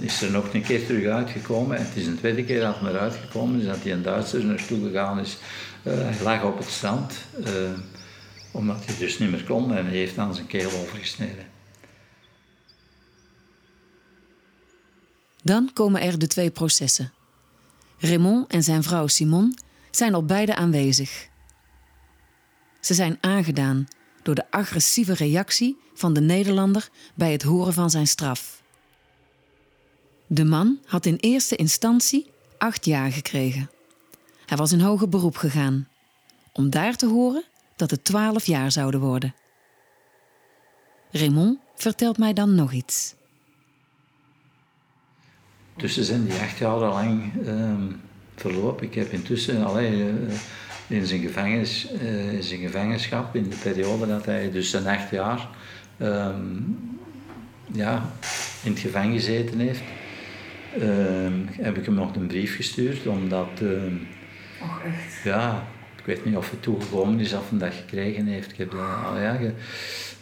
Is 0.00 0.22
er 0.22 0.30
nog 0.30 0.54
een 0.54 0.62
keer 0.62 0.86
terug 0.86 1.06
uitgekomen. 1.06 1.76
En 1.76 1.84
het 1.84 1.96
is 1.96 2.06
een 2.06 2.18
tweede 2.18 2.44
keer 2.44 2.60
dat 2.60 2.80
hij 2.80 2.90
eruit 2.90 3.14
gekomen 3.14 3.60
is, 3.60 3.66
dat 3.66 3.82
hij 3.82 3.92
een 3.92 4.02
Duitser 4.02 4.44
naartoe 4.44 4.88
gegaan 4.88 5.20
is. 5.20 5.36
Uh, 5.82 5.92
hij 5.96 6.14
lag 6.22 6.44
op 6.44 6.58
het 6.58 6.68
strand. 6.68 7.14
Omdat 8.50 8.84
hij 8.86 8.96
dus 8.98 9.18
niet 9.18 9.30
meer 9.30 9.44
kon 9.44 9.74
en 9.74 9.86
heeft 9.86 10.18
aan 10.18 10.34
zijn 10.34 10.46
keel 10.46 10.70
overgesneden. 10.70 11.46
Dan 15.42 15.70
komen 15.72 16.00
er 16.00 16.18
de 16.18 16.26
twee 16.26 16.50
processen. 16.50 17.12
Raymond 17.98 18.50
en 18.50 18.62
zijn 18.62 18.82
vrouw 18.82 19.06
Simon 19.06 19.58
zijn 19.90 20.14
al 20.14 20.24
beide 20.24 20.54
aanwezig. 20.54 21.28
Ze 22.80 22.94
zijn 22.94 23.18
aangedaan 23.20 23.88
door 24.22 24.34
de 24.34 24.50
agressieve 24.50 25.14
reactie 25.14 25.76
van 25.94 26.12
de 26.12 26.20
Nederlander 26.20 26.88
bij 27.14 27.32
het 27.32 27.42
horen 27.42 27.72
van 27.72 27.90
zijn 27.90 28.06
straf. 28.06 28.62
De 30.26 30.44
man 30.44 30.78
had 30.84 31.06
in 31.06 31.16
eerste 31.16 31.56
instantie 31.56 32.30
acht 32.58 32.84
jaar 32.84 33.12
gekregen. 33.12 33.70
Hij 34.46 34.56
was 34.56 34.72
in 34.72 34.80
hoger 34.80 35.08
beroep 35.08 35.36
gegaan 35.36 35.88
om 36.52 36.70
daar 36.70 36.96
te 36.96 37.06
horen 37.06 37.44
dat 37.80 37.90
het 37.90 38.04
twaalf 38.04 38.46
jaar 38.46 38.72
zouden 38.72 39.00
worden. 39.00 39.34
Raymond 41.10 41.58
vertelt 41.74 42.18
mij 42.18 42.32
dan 42.32 42.54
nog 42.54 42.72
iets. 42.72 43.14
Tussen 45.76 46.04
zijn 46.04 46.24
die 46.24 46.38
acht 46.38 46.58
jaar 46.58 46.70
al 46.70 46.92
lang 46.92 47.32
uh, 47.46 47.72
verlopen. 48.36 48.86
Ik 48.86 48.94
heb 48.94 49.12
intussen 49.12 49.64
alleen 49.64 49.98
uh, 49.98 50.34
in, 50.86 51.06
zijn 51.06 51.20
gevangenis, 51.20 51.92
uh, 51.92 52.32
in 52.32 52.42
zijn 52.42 52.60
gevangenschap, 52.60 53.34
in 53.34 53.48
de 53.48 53.56
periode 53.56 54.06
dat 54.06 54.24
hij 54.24 54.50
dus 54.50 54.70
zijn 54.70 54.86
acht 54.86 55.10
jaar 55.10 55.48
um, 55.98 56.98
ja, 57.72 58.10
in 58.62 58.70
het 58.70 58.80
gevangen 58.80 59.12
gezeten 59.12 59.58
heeft, 59.58 59.82
ehm, 60.80 61.32
heb 61.46 61.76
ik 61.76 61.84
hem 61.84 61.94
nog 61.94 62.16
een 62.16 62.26
brief 62.26 62.56
gestuurd, 62.56 63.06
omdat... 63.06 63.48
Och, 64.62 64.80
echt? 64.84 65.22
Ja, 65.24 65.68
ik 66.00 66.06
weet 66.06 66.24
niet 66.24 66.36
of 66.36 66.50
het 66.50 66.62
toegekomen 66.62 67.20
is 67.20 67.32
of 67.32 67.50
hij 67.50 67.58
dat 67.58 67.74
gekregen 67.74 68.26
heeft. 68.26 68.50
Ik 68.50 68.56
heb 68.56 68.74
al 68.74 69.18
ja, 69.18 69.38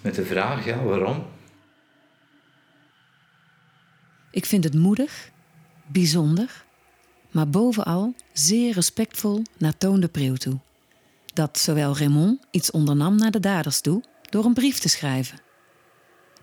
met 0.01 0.15
de 0.15 0.25
vraag, 0.25 0.65
ja, 0.65 0.83
waarom? 0.83 1.27
Ik 4.31 4.47
vind 4.47 4.65
het 4.65 4.75
moedig, 4.75 5.31
bijzonder, 5.87 6.65
maar 7.31 7.49
bovenal 7.49 8.15
zeer 8.33 8.75
respectvol 8.75 9.43
naar 9.59 9.77
Toon 9.77 10.01
de 10.01 10.09
Preeuw 10.09 10.35
toe. 10.35 10.59
Dat 11.35 11.59
zowel 11.59 11.99
Raymond 11.99 12.41
iets 12.51 12.71
ondernam 12.71 13.17
naar 13.17 13.31
de 13.31 13.41
daders 13.41 13.81
toe 13.81 14.03
door 14.31 14.45
een 14.45 14.55
brief 14.55 14.79
te 14.79 14.89
schrijven. 14.89 15.41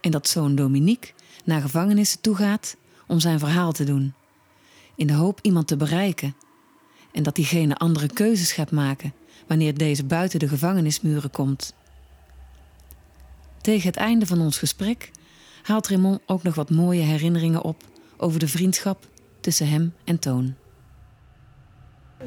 En 0.01 0.11
dat 0.11 0.27
zoon 0.27 0.55
Dominique 0.55 1.13
naar 1.43 1.61
gevangenissen 1.61 2.21
toegaat 2.21 2.75
om 3.07 3.19
zijn 3.19 3.39
verhaal 3.39 3.71
te 3.71 3.83
doen. 3.83 4.13
In 4.95 5.07
de 5.07 5.13
hoop 5.13 5.39
iemand 5.41 5.67
te 5.67 5.77
bereiken. 5.77 6.35
En 7.11 7.23
dat 7.23 7.35
diegene 7.35 7.75
andere 7.75 8.07
keuzes 8.07 8.51
gaat 8.51 8.71
maken 8.71 9.13
wanneer 9.47 9.77
deze 9.77 10.05
buiten 10.05 10.39
de 10.39 10.47
gevangenismuren 10.47 11.31
komt. 11.31 11.73
Tegen 13.61 13.87
het 13.87 13.97
einde 13.97 14.25
van 14.25 14.41
ons 14.41 14.57
gesprek 14.57 15.11
haalt 15.63 15.87
Raymond 15.87 16.21
ook 16.25 16.43
nog 16.43 16.55
wat 16.55 16.69
mooie 16.69 17.01
herinneringen 17.01 17.61
op 17.61 17.83
over 18.17 18.39
de 18.39 18.47
vriendschap 18.47 19.07
tussen 19.39 19.67
hem 19.67 19.93
en 20.03 20.19
Toon. 20.19 20.55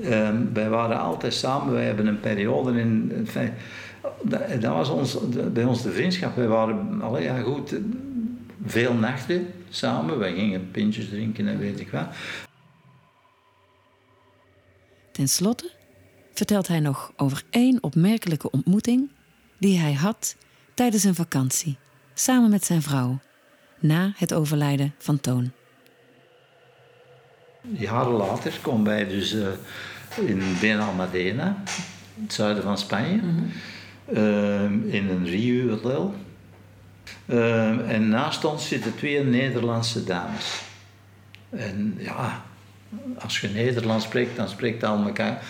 Uh, 0.01 0.31
wij 0.53 0.69
waren 0.69 1.01
altijd 1.01 1.35
samen, 1.35 1.73
wij 1.73 1.85
hebben 1.85 2.07
een 2.07 2.21
periode 2.21 2.81
in. 2.81 3.27
Dat 4.61 4.73
was 4.75 4.89
ons, 4.89 5.19
bij 5.53 5.65
ons 5.65 5.83
de 5.83 5.91
vriendschap. 5.91 6.37
Wij 6.37 6.47
waren 6.47 7.03
al 7.03 7.19
ja, 7.19 7.41
goed, 7.41 7.75
veel 8.65 8.95
nachten 8.95 9.47
samen. 9.69 10.19
Wij 10.19 10.35
gingen 10.35 10.71
pintjes 10.71 11.09
drinken 11.09 11.49
en 11.49 11.59
weet 11.59 11.81
ik 11.81 11.91
wat. 11.91 12.07
Ten 15.13 15.29
slotte 15.29 15.71
vertelt 16.39 16.69
hij 16.69 16.81
nog 16.81 17.13
over 17.17 17.43
één 17.51 17.83
opmerkelijke 17.83 18.51
ontmoeting 18.51 19.11
die 19.59 19.79
hij 19.79 19.93
had 19.93 20.37
tijdens 20.75 21.05
een 21.05 21.15
vakantie, 21.15 21.79
samen 22.15 22.51
met 22.51 22.65
zijn 22.65 22.83
vrouw, 22.83 23.19
na 23.79 24.13
het 24.17 24.35
overlijden 24.35 24.95
van 24.99 25.21
Toon. 25.21 25.51
Jaren 27.61 28.13
later 28.13 28.59
komen 28.63 28.85
wij 28.85 29.09
dus 29.09 29.35
uh, 29.35 29.49
in 30.27 30.43
Benalmadena, 30.61 31.63
het 32.23 32.33
zuiden 32.33 32.63
van 32.63 32.79
Spanje, 32.79 33.17
mm 33.17 33.21
-hmm. 33.21 33.51
uh, 34.17 34.95
in 34.95 35.09
een 35.09 35.27
Rio-hotel. 35.27 36.15
Uh, 37.27 37.93
en 37.93 38.09
naast 38.09 38.45
ons 38.45 38.69
zitten 38.69 38.97
twee 38.97 39.25
Nederlandse 39.25 40.05
dames. 40.05 40.63
En 41.51 41.95
ja, 41.99 42.43
als 43.19 43.41
je 43.41 43.49
Nederlands 43.49 44.05
spreekt, 44.05 44.37
dan 44.37 44.49
spreekt 44.49 44.85
al 44.85 45.05
elkaar, 45.07 45.43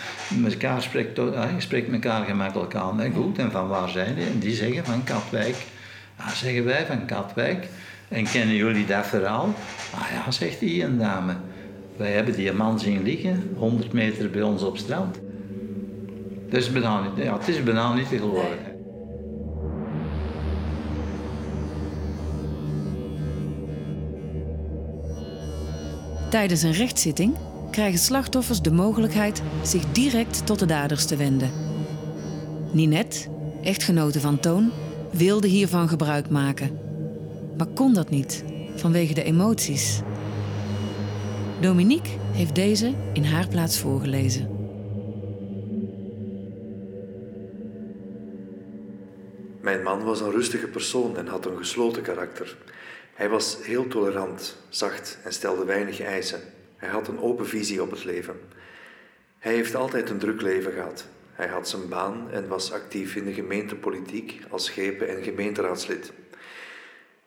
elkaar 0.45 0.83
spreekt, 0.83 1.17
je 1.17 1.55
spreekt 1.59 1.93
elkaar 1.93 2.25
gemakkelijk 2.25 2.75
aan. 2.75 3.01
Hè? 3.01 3.11
Goed, 3.11 3.39
en 3.39 3.51
van 3.51 3.69
waar 3.69 3.89
zijn 3.89 4.15
die? 4.15 4.27
En 4.27 4.39
die 4.39 4.55
zeggen 4.55 4.85
van 4.85 5.05
Katwijk. 5.05 5.57
Ja, 6.19 6.35
zeggen 6.35 6.65
wij 6.65 6.87
van 6.87 7.05
Katwijk. 7.05 7.69
En 8.09 8.25
kennen 8.25 8.55
jullie 8.55 8.87
dat 8.87 9.07
verhaal? 9.07 9.55
Ah 9.95 10.11
ja, 10.13 10.31
zegt 10.31 10.61
die 10.61 10.85
een 10.85 10.99
dame. 10.99 11.37
Wij 11.97 12.13
hebben 12.13 12.35
die 12.35 12.53
man 12.53 12.81
zien 12.81 13.03
liggen, 13.03 13.51
100 13.57 13.93
meter 13.93 14.31
bij 14.31 14.43
ons 14.43 14.63
op 14.63 14.77
strand. 14.77 15.19
Is 16.51 16.73
bijna 16.73 17.03
ja, 17.17 17.39
het 17.39 17.49
is 17.49 17.63
bijna 17.63 17.95
niet 17.95 18.09
te 18.09 18.19
geloven. 18.19 18.78
Tijdens 26.29 26.63
een 26.63 26.73
rechtszitting 26.73 27.37
krijgen 27.71 27.99
slachtoffers 27.99 28.61
de 28.61 28.73
mogelijkheid 28.73 29.43
zich 29.63 29.85
direct 29.93 30.47
tot 30.47 30.59
de 30.59 30.67
daders 30.67 31.07
te 31.07 31.17
wenden. 31.17 31.51
Ninette, 32.73 33.29
echtgenote 33.63 34.21
van 34.21 34.41
Toon, 34.41 34.71
wilde 35.13 35.47
hiervan 35.47 35.89
gebruik 35.89 36.31
maken, 36.31 36.79
maar 37.57 37.67
kon 37.67 37.95
dat 37.95 38.11
niet 38.11 38.45
vanwege 38.77 39.15
de 39.15 39.23
emoties. 39.23 40.01
Dominique 41.61 42.11
heeft 42.33 42.55
deze 42.55 42.95
in 43.13 43.25
haar 43.25 43.49
plaats 43.49 43.79
voorgelezen. 43.79 44.49
Mijn 49.61 49.83
man 49.83 50.05
was 50.05 50.21
een 50.21 50.31
rustige 50.31 50.67
persoon 50.67 51.17
en 51.17 51.27
had 51.27 51.47
een 51.47 51.57
gesloten 51.57 52.03
karakter. 52.03 52.57
Hij 53.19 53.29
was 53.29 53.59
heel 53.63 53.87
tolerant, 53.87 54.57
zacht 54.69 55.19
en 55.25 55.33
stelde 55.33 55.65
weinig 55.65 56.01
eisen. 56.01 56.41
Hij 56.77 56.89
had 56.89 57.09
een 57.09 57.21
open 57.21 57.47
visie 57.47 57.83
op 57.83 57.91
het 57.91 58.05
leven. 58.05 58.41
Hij 59.39 59.55
heeft 59.55 59.75
altijd 59.75 60.11
een 60.11 60.19
druk 60.19 60.41
leven 60.41 60.73
gehad. 60.73 61.07
Hij 61.33 61.49
had 61.49 61.69
zijn 61.69 61.89
baan 61.89 62.31
en 62.31 62.49
was 62.49 62.73
actief 62.73 63.17
in 63.17 63.25
de 63.25 63.33
gemeentepolitiek 63.33 64.41
als 64.51 64.65
schepen- 64.65 65.09
en 65.09 65.23
gemeenteraadslid. 65.23 66.13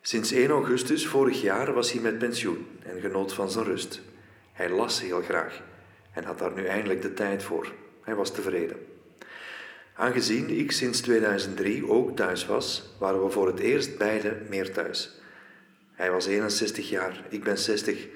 Sinds 0.00 0.32
1 0.32 0.50
augustus 0.50 1.06
vorig 1.06 1.40
jaar 1.40 1.72
was 1.72 1.92
hij 1.92 2.00
met 2.00 2.18
pensioen 2.18 2.66
en 2.82 3.00
genoot 3.00 3.32
van 3.32 3.50
zijn 3.50 3.64
rust. 3.64 4.00
Hij 4.52 4.70
las 4.70 5.00
heel 5.00 5.22
graag 5.22 5.62
en 6.12 6.24
had 6.24 6.38
daar 6.38 6.52
nu 6.52 6.64
eindelijk 6.64 7.02
de 7.02 7.14
tijd 7.14 7.42
voor. 7.42 7.72
Hij 8.02 8.14
was 8.14 8.32
tevreden. 8.32 8.76
Aangezien 9.94 10.58
ik 10.58 10.72
sinds 10.72 11.00
2003 11.00 11.88
ook 11.88 12.16
thuis 12.16 12.46
was, 12.46 12.94
waren 12.98 13.24
we 13.24 13.30
voor 13.30 13.46
het 13.46 13.58
eerst 13.58 13.98
beide 13.98 14.36
meer 14.48 14.72
thuis. 14.72 15.20
Hij 15.92 16.10
was 16.10 16.26
61 16.26 16.88
jaar, 16.88 17.24
ik 17.28 17.44
ben 17.44 17.58
60. 17.58 18.06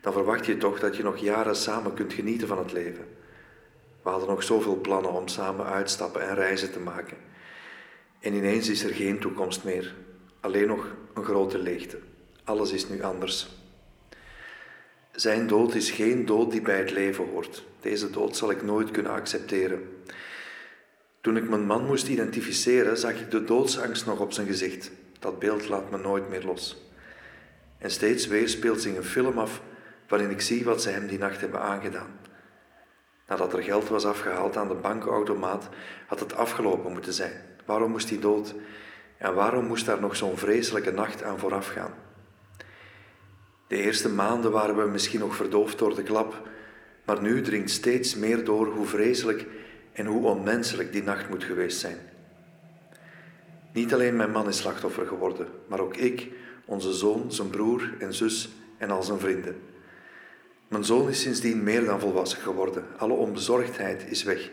Dan 0.00 0.12
verwacht 0.12 0.46
je 0.46 0.56
toch 0.56 0.80
dat 0.80 0.96
je 0.96 1.02
nog 1.02 1.18
jaren 1.18 1.56
samen 1.56 1.94
kunt 1.94 2.12
genieten 2.12 2.48
van 2.48 2.58
het 2.58 2.72
leven. 2.72 3.06
We 4.02 4.10
hadden 4.10 4.28
nog 4.28 4.42
zoveel 4.42 4.76
plannen 4.80 5.12
om 5.12 5.28
samen 5.28 5.66
uitstappen 5.66 6.28
en 6.28 6.34
reizen 6.34 6.72
te 6.72 6.80
maken. 6.80 7.16
En 8.20 8.34
ineens 8.34 8.68
is 8.68 8.84
er 8.84 8.94
geen 8.94 9.18
toekomst 9.18 9.64
meer. 9.64 9.94
Alleen 10.40 10.66
nog 10.66 10.86
een 11.14 11.24
grote 11.24 11.58
leegte. 11.58 11.98
Alles 12.44 12.72
is 12.72 12.88
nu 12.88 13.02
anders. 13.02 13.48
Zijn 15.12 15.46
dood 15.46 15.74
is 15.74 15.90
geen 15.90 16.26
dood 16.26 16.50
die 16.50 16.62
bij 16.62 16.78
het 16.78 16.90
leven 16.90 17.28
hoort. 17.28 17.64
Deze 17.80 18.10
dood 18.10 18.36
zal 18.36 18.50
ik 18.50 18.62
nooit 18.62 18.90
kunnen 18.90 19.12
accepteren. 19.12 20.02
Toen 21.20 21.36
ik 21.36 21.48
mijn 21.48 21.66
man 21.66 21.86
moest 21.86 22.08
identificeren, 22.08 22.98
zag 22.98 23.20
ik 23.20 23.30
de 23.30 23.44
doodsangst 23.44 24.06
nog 24.06 24.20
op 24.20 24.32
zijn 24.32 24.46
gezicht. 24.46 24.90
Dat 25.18 25.38
beeld 25.38 25.68
laat 25.68 25.90
me 25.90 25.98
nooit 25.98 26.28
meer 26.28 26.44
los. 26.44 26.87
En 27.78 27.90
steeds 27.90 28.26
weer 28.26 28.48
speelt 28.48 28.82
zich 28.82 28.96
een 28.96 29.04
film 29.04 29.38
af 29.38 29.62
waarin 30.08 30.30
ik 30.30 30.40
zie 30.40 30.64
wat 30.64 30.82
ze 30.82 30.90
hem 30.90 31.06
die 31.06 31.18
nacht 31.18 31.40
hebben 31.40 31.60
aangedaan. 31.60 32.18
Nadat 33.26 33.52
er 33.52 33.62
geld 33.62 33.88
was 33.88 34.04
afgehaald 34.04 34.56
aan 34.56 34.68
de 34.68 34.74
bankautomaat, 34.74 35.68
had 36.06 36.20
het 36.20 36.34
afgelopen 36.34 36.92
moeten 36.92 37.12
zijn. 37.12 37.32
Waarom 37.64 37.90
moest 37.90 38.08
hij 38.08 38.18
dood? 38.18 38.54
En 39.18 39.34
waarom 39.34 39.66
moest 39.66 39.86
daar 39.86 40.00
nog 40.00 40.16
zo'n 40.16 40.38
vreselijke 40.38 40.90
nacht 40.90 41.22
aan 41.22 41.38
vooraf 41.38 41.68
gaan? 41.68 41.94
De 43.66 43.76
eerste 43.76 44.08
maanden 44.08 44.50
waren 44.50 44.76
we 44.76 44.90
misschien 44.90 45.20
nog 45.20 45.36
verdoofd 45.36 45.78
door 45.78 45.94
de 45.94 46.02
klap, 46.02 46.48
maar 47.04 47.22
nu 47.22 47.42
dringt 47.42 47.70
steeds 47.70 48.14
meer 48.14 48.44
door 48.44 48.66
hoe 48.66 48.86
vreselijk 48.86 49.46
en 49.92 50.06
hoe 50.06 50.26
onmenselijk 50.26 50.92
die 50.92 51.02
nacht 51.02 51.28
moet 51.28 51.44
geweest 51.44 51.78
zijn. 51.78 51.98
Niet 53.72 53.94
alleen 53.94 54.16
mijn 54.16 54.30
man 54.30 54.48
is 54.48 54.56
slachtoffer 54.56 55.06
geworden, 55.06 55.48
maar 55.66 55.80
ook 55.80 55.96
ik, 55.96 56.32
onze 56.68 56.92
zoon, 56.92 57.32
zijn 57.32 57.50
broer 57.50 57.94
en 57.98 58.14
zus 58.14 58.48
en 58.76 58.90
al 58.90 59.02
zijn 59.02 59.18
vrienden. 59.18 59.56
Mijn 60.68 60.84
zoon 60.84 61.08
is 61.08 61.20
sindsdien 61.20 61.62
meer 61.62 61.84
dan 61.84 62.00
volwassen 62.00 62.38
geworden. 62.38 62.84
Alle 62.96 63.12
onbezorgdheid 63.12 64.04
is 64.10 64.22
weg. 64.22 64.50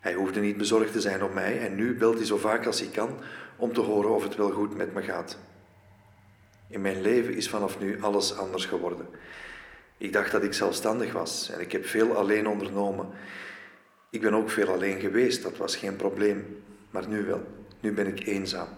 Hij 0.00 0.14
hoefde 0.14 0.40
niet 0.40 0.56
bezorgd 0.56 0.92
te 0.92 1.00
zijn 1.00 1.22
op 1.22 1.34
mij 1.34 1.60
en 1.60 1.74
nu 1.74 1.94
belt 1.94 2.16
hij 2.16 2.26
zo 2.26 2.36
vaak 2.36 2.66
als 2.66 2.80
hij 2.80 2.88
kan 2.88 3.10
om 3.56 3.72
te 3.72 3.80
horen 3.80 4.14
of 4.14 4.22
het 4.22 4.36
wel 4.36 4.50
goed 4.50 4.76
met 4.76 4.94
me 4.94 5.02
gaat. 5.02 5.38
In 6.68 6.80
mijn 6.80 7.00
leven 7.00 7.34
is 7.34 7.48
vanaf 7.48 7.80
nu 7.80 8.02
alles 8.02 8.36
anders 8.36 8.66
geworden. 8.66 9.06
Ik 9.96 10.12
dacht 10.12 10.32
dat 10.32 10.42
ik 10.42 10.52
zelfstandig 10.52 11.12
was 11.12 11.50
en 11.50 11.60
ik 11.60 11.72
heb 11.72 11.86
veel 11.86 12.16
alleen 12.16 12.48
ondernomen. 12.48 13.08
Ik 14.10 14.20
ben 14.20 14.34
ook 14.34 14.50
veel 14.50 14.68
alleen 14.68 15.00
geweest, 15.00 15.42
dat 15.42 15.56
was 15.56 15.76
geen 15.76 15.96
probleem. 15.96 16.62
Maar 16.90 17.08
nu 17.08 17.24
wel, 17.24 17.44
nu 17.80 17.92
ben 17.92 18.06
ik 18.06 18.26
eenzaam. 18.26 18.68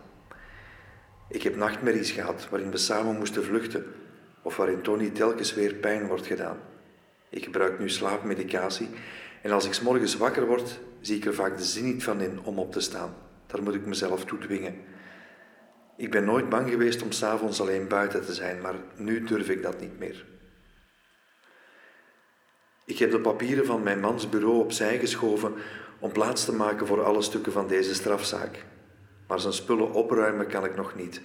Ik 1.31 1.43
heb 1.43 1.57
nachtmerries 1.57 2.11
gehad 2.11 2.47
waarin 2.51 2.71
we 2.71 2.77
samen 2.77 3.17
moesten 3.17 3.45
vluchten 3.45 3.85
of 4.43 4.57
waarin 4.57 4.83
Tony 4.83 5.11
telkens 5.11 5.55
weer 5.55 5.75
pijn 5.75 6.07
wordt 6.07 6.27
gedaan. 6.27 6.59
Ik 7.29 7.45
gebruik 7.45 7.79
nu 7.79 7.91
slaapmedicatie 7.91 8.89
en 9.43 9.51
als 9.51 9.67
ik 9.67 9.75
s 9.75 9.81
morgens 9.81 10.17
wakker 10.17 10.47
word, 10.47 10.81
zie 11.01 11.17
ik 11.17 11.25
er 11.25 11.35
vaak 11.35 11.57
de 11.57 11.65
zin 11.65 11.85
niet 11.85 12.05
van 12.05 12.21
in 12.21 12.41
om 12.45 12.59
op 12.59 12.73
te 12.73 12.81
staan. 12.81 13.15
Daar 13.47 13.63
moet 13.63 13.75
ik 13.75 13.87
mezelf 13.87 14.25
toe 14.25 14.39
dwingen. 14.39 14.75
Ik 15.97 16.11
ben 16.11 16.25
nooit 16.25 16.49
bang 16.49 16.71
geweest 16.71 17.03
om 17.03 17.13
s'avonds 17.13 17.61
alleen 17.61 17.89
buiten 17.89 18.25
te 18.25 18.35
zijn, 18.35 18.61
maar 18.61 18.75
nu 18.97 19.25
durf 19.25 19.49
ik 19.49 19.63
dat 19.63 19.81
niet 19.81 19.99
meer. 19.99 20.25
Ik 22.85 22.99
heb 22.99 23.11
de 23.11 23.21
papieren 23.21 23.67
van 23.67 23.83
mijn 23.83 24.01
mans 24.01 24.29
bureau 24.29 24.59
opzij 24.59 24.99
geschoven 24.99 25.55
om 25.99 26.13
plaats 26.13 26.45
te 26.45 26.53
maken 26.53 26.87
voor 26.87 27.05
alle 27.05 27.23
stukken 27.23 27.53
van 27.53 27.69
deze 27.69 27.95
strafzaak. 27.95 28.65
Maar 29.31 29.41
zijn 29.41 29.53
spullen 29.53 29.93
opruimen 29.93 30.47
kan 30.47 30.65
ik 30.65 30.77
nog 30.77 30.95
niet. 30.95 31.21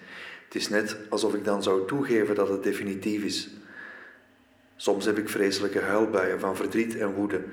Het 0.45 0.55
is 0.55 0.69
net 0.69 0.97
alsof 1.09 1.33
ik 1.33 1.43
dan 1.43 1.63
zou 1.63 1.87
toegeven 1.87 2.35
dat 2.35 2.49
het 2.49 2.63
definitief 2.63 3.23
is. 3.23 3.49
Soms 4.75 5.05
heb 5.05 5.17
ik 5.17 5.29
vreselijke 5.29 5.79
huilbuien 5.79 6.39
van 6.39 6.55
verdriet 6.55 6.97
en 6.97 7.13
woede. 7.13 7.43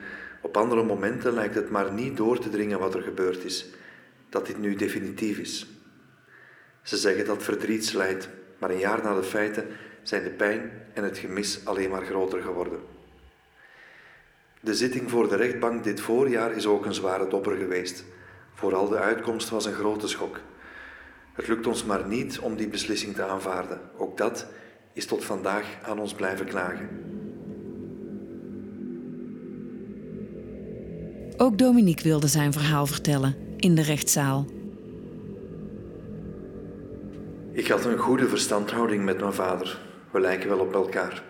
Op 0.41 0.57
andere 0.57 0.83
momenten 0.83 1.33
lijkt 1.33 1.55
het 1.55 1.71
maar 1.71 1.93
niet 1.93 2.17
door 2.17 2.39
te 2.39 2.51
dringen 2.51 2.79
wat 2.79 2.95
er 2.95 3.03
gebeurd 3.03 3.45
is, 3.45 3.67
dat 4.29 4.47
dit 4.47 4.59
nu 4.59 4.75
definitief 4.75 5.39
is. 5.39 5.67
Ze 6.83 6.97
zeggen 6.97 7.25
dat 7.25 7.43
verdriet 7.43 7.87
slijt, 7.87 8.29
maar 8.59 8.71
een 8.71 8.79
jaar 8.79 9.03
na 9.03 9.15
de 9.15 9.23
feiten 9.23 9.67
zijn 10.03 10.23
de 10.23 10.31
pijn 10.31 10.71
en 10.93 11.05
het 11.05 11.19
gemis 11.19 11.61
alleen 11.65 11.91
maar 11.91 12.05
groter 12.05 12.43
geworden. 12.43 12.81
De 14.61 14.75
zitting 14.75 15.11
voor 15.11 15.29
de 15.29 15.37
rechtbank 15.37 15.85
dit 15.85 16.01
voorjaar 16.01 16.53
is 16.53 16.67
ook 16.67 16.87
een 16.87 16.95
zware 16.95 17.29
dobber 17.29 17.57
geweest. 17.57 18.05
Vooral 18.63 18.89
de 18.89 18.99
uitkomst 18.99 19.49
was 19.49 19.65
een 19.65 19.73
grote 19.73 20.09
schok. 20.09 20.41
Het 21.33 21.49
lukt 21.49 21.67
ons 21.67 21.85
maar 21.85 22.07
niet 22.07 22.39
om 22.39 22.57
die 22.57 22.69
beslissing 22.69 23.15
te 23.15 23.23
aanvaarden. 23.23 23.81
Ook 23.97 24.19
dat 24.19 24.47
is 24.93 25.07
tot 25.07 25.25
vandaag 25.25 25.67
aan 25.83 25.99
ons 25.99 26.15
blijven 26.15 26.47
klagen. 26.47 26.89
Ook 31.37 31.59
Dominique 31.59 32.03
wilde 32.03 32.27
zijn 32.27 32.53
verhaal 32.53 32.87
vertellen 32.87 33.37
in 33.57 33.75
de 33.75 33.83
rechtszaal. 33.83 34.47
Ik 37.53 37.69
had 37.69 37.85
een 37.85 37.99
goede 37.99 38.29
verstandhouding 38.29 39.05
met 39.05 39.21
mijn 39.21 39.33
vader. 39.33 39.81
We 40.11 40.21
lijken 40.21 40.49
wel 40.49 40.61
op 40.61 40.75
elkaar. 40.75 41.23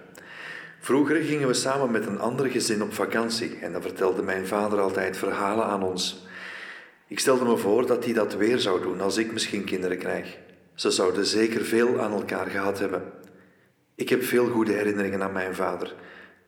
Vroeger 0.81 1.17
gingen 1.23 1.49
we 1.49 1.55
samen 1.55 1.91
met 1.91 2.07
een 2.07 2.21
ander 2.21 2.47
gezin 2.47 2.83
op 2.83 2.95
vakantie 2.95 3.59
en 3.59 3.73
dan 3.73 3.83
vertelde 3.83 4.23
mijn 4.23 4.47
vader 4.47 4.81
altijd 4.81 5.17
verhalen 5.17 5.65
aan 5.65 5.83
ons. 5.83 6.31
Ik 7.13 7.19
stelde 7.19 7.45
me 7.45 7.57
voor 7.57 7.87
dat 7.87 8.05
hij 8.05 8.13
dat 8.13 8.35
weer 8.35 8.59
zou 8.59 8.83
doen 8.83 9.01
als 9.01 9.17
ik 9.17 9.33
misschien 9.33 9.65
kinderen 9.65 9.99
krijg. 9.99 10.39
Ze 10.75 10.91
zouden 10.91 11.27
zeker 11.27 11.65
veel 11.65 12.01
aan 12.01 12.13
elkaar 12.13 12.47
gehad 12.47 12.79
hebben. 12.79 13.03
Ik 13.95 14.09
heb 14.09 14.23
veel 14.23 14.47
goede 14.47 14.73
herinneringen 14.73 15.23
aan 15.23 15.33
mijn 15.33 15.55
vader, 15.55 15.95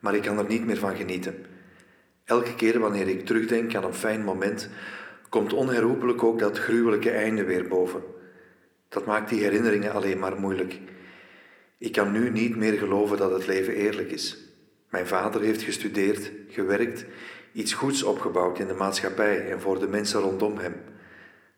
maar 0.01 0.15
ik 0.15 0.23
kan 0.23 0.39
er 0.39 0.49
niet 0.49 0.67
meer 0.67 0.77
van 0.77 0.97
genieten. 0.97 1.47
Elke 2.25 2.55
keer 2.55 2.79
wanneer 2.79 3.09
ik 3.09 3.27
terugdenk 3.27 3.75
aan 3.75 3.85
een 3.85 3.95
fijn 3.95 4.25
moment, 4.25 4.69
komt 5.29 5.53
onherroepelijk 5.53 6.23
ook 6.23 6.39
dat 6.39 6.59
gruwelijke 6.59 7.11
einde 7.11 7.45
weer 7.45 7.69
boven. 7.69 8.03
Dat 8.89 9.07
maakt 9.07 9.29
die 9.29 9.43
herinneringen 9.43 9.93
alleen 9.93 10.19
maar 10.19 10.41
moeilijk. 10.41 10.81
Ik 11.79 11.93
kan 11.93 12.13
nu 12.13 12.31
niet 12.31 12.57
meer 12.57 12.79
geloven 12.79 13.17
dat 13.17 13.31
het 13.31 13.47
leven 13.47 13.75
eerlijk 13.75 14.11
is. 14.11 14.39
Mijn 14.91 15.07
vader 15.07 15.41
heeft 15.41 15.63
gestudeerd, 15.63 16.33
gewerkt, 16.49 17.05
iets 17.55 17.73
goeds 17.73 18.03
opgebouwd 18.03 18.59
in 18.59 18.67
de 18.67 18.75
maatschappij 18.75 19.51
en 19.51 19.61
voor 19.61 19.79
de 19.79 19.89
mensen 19.89 20.21
rondom 20.21 20.59
hem. 20.59 20.75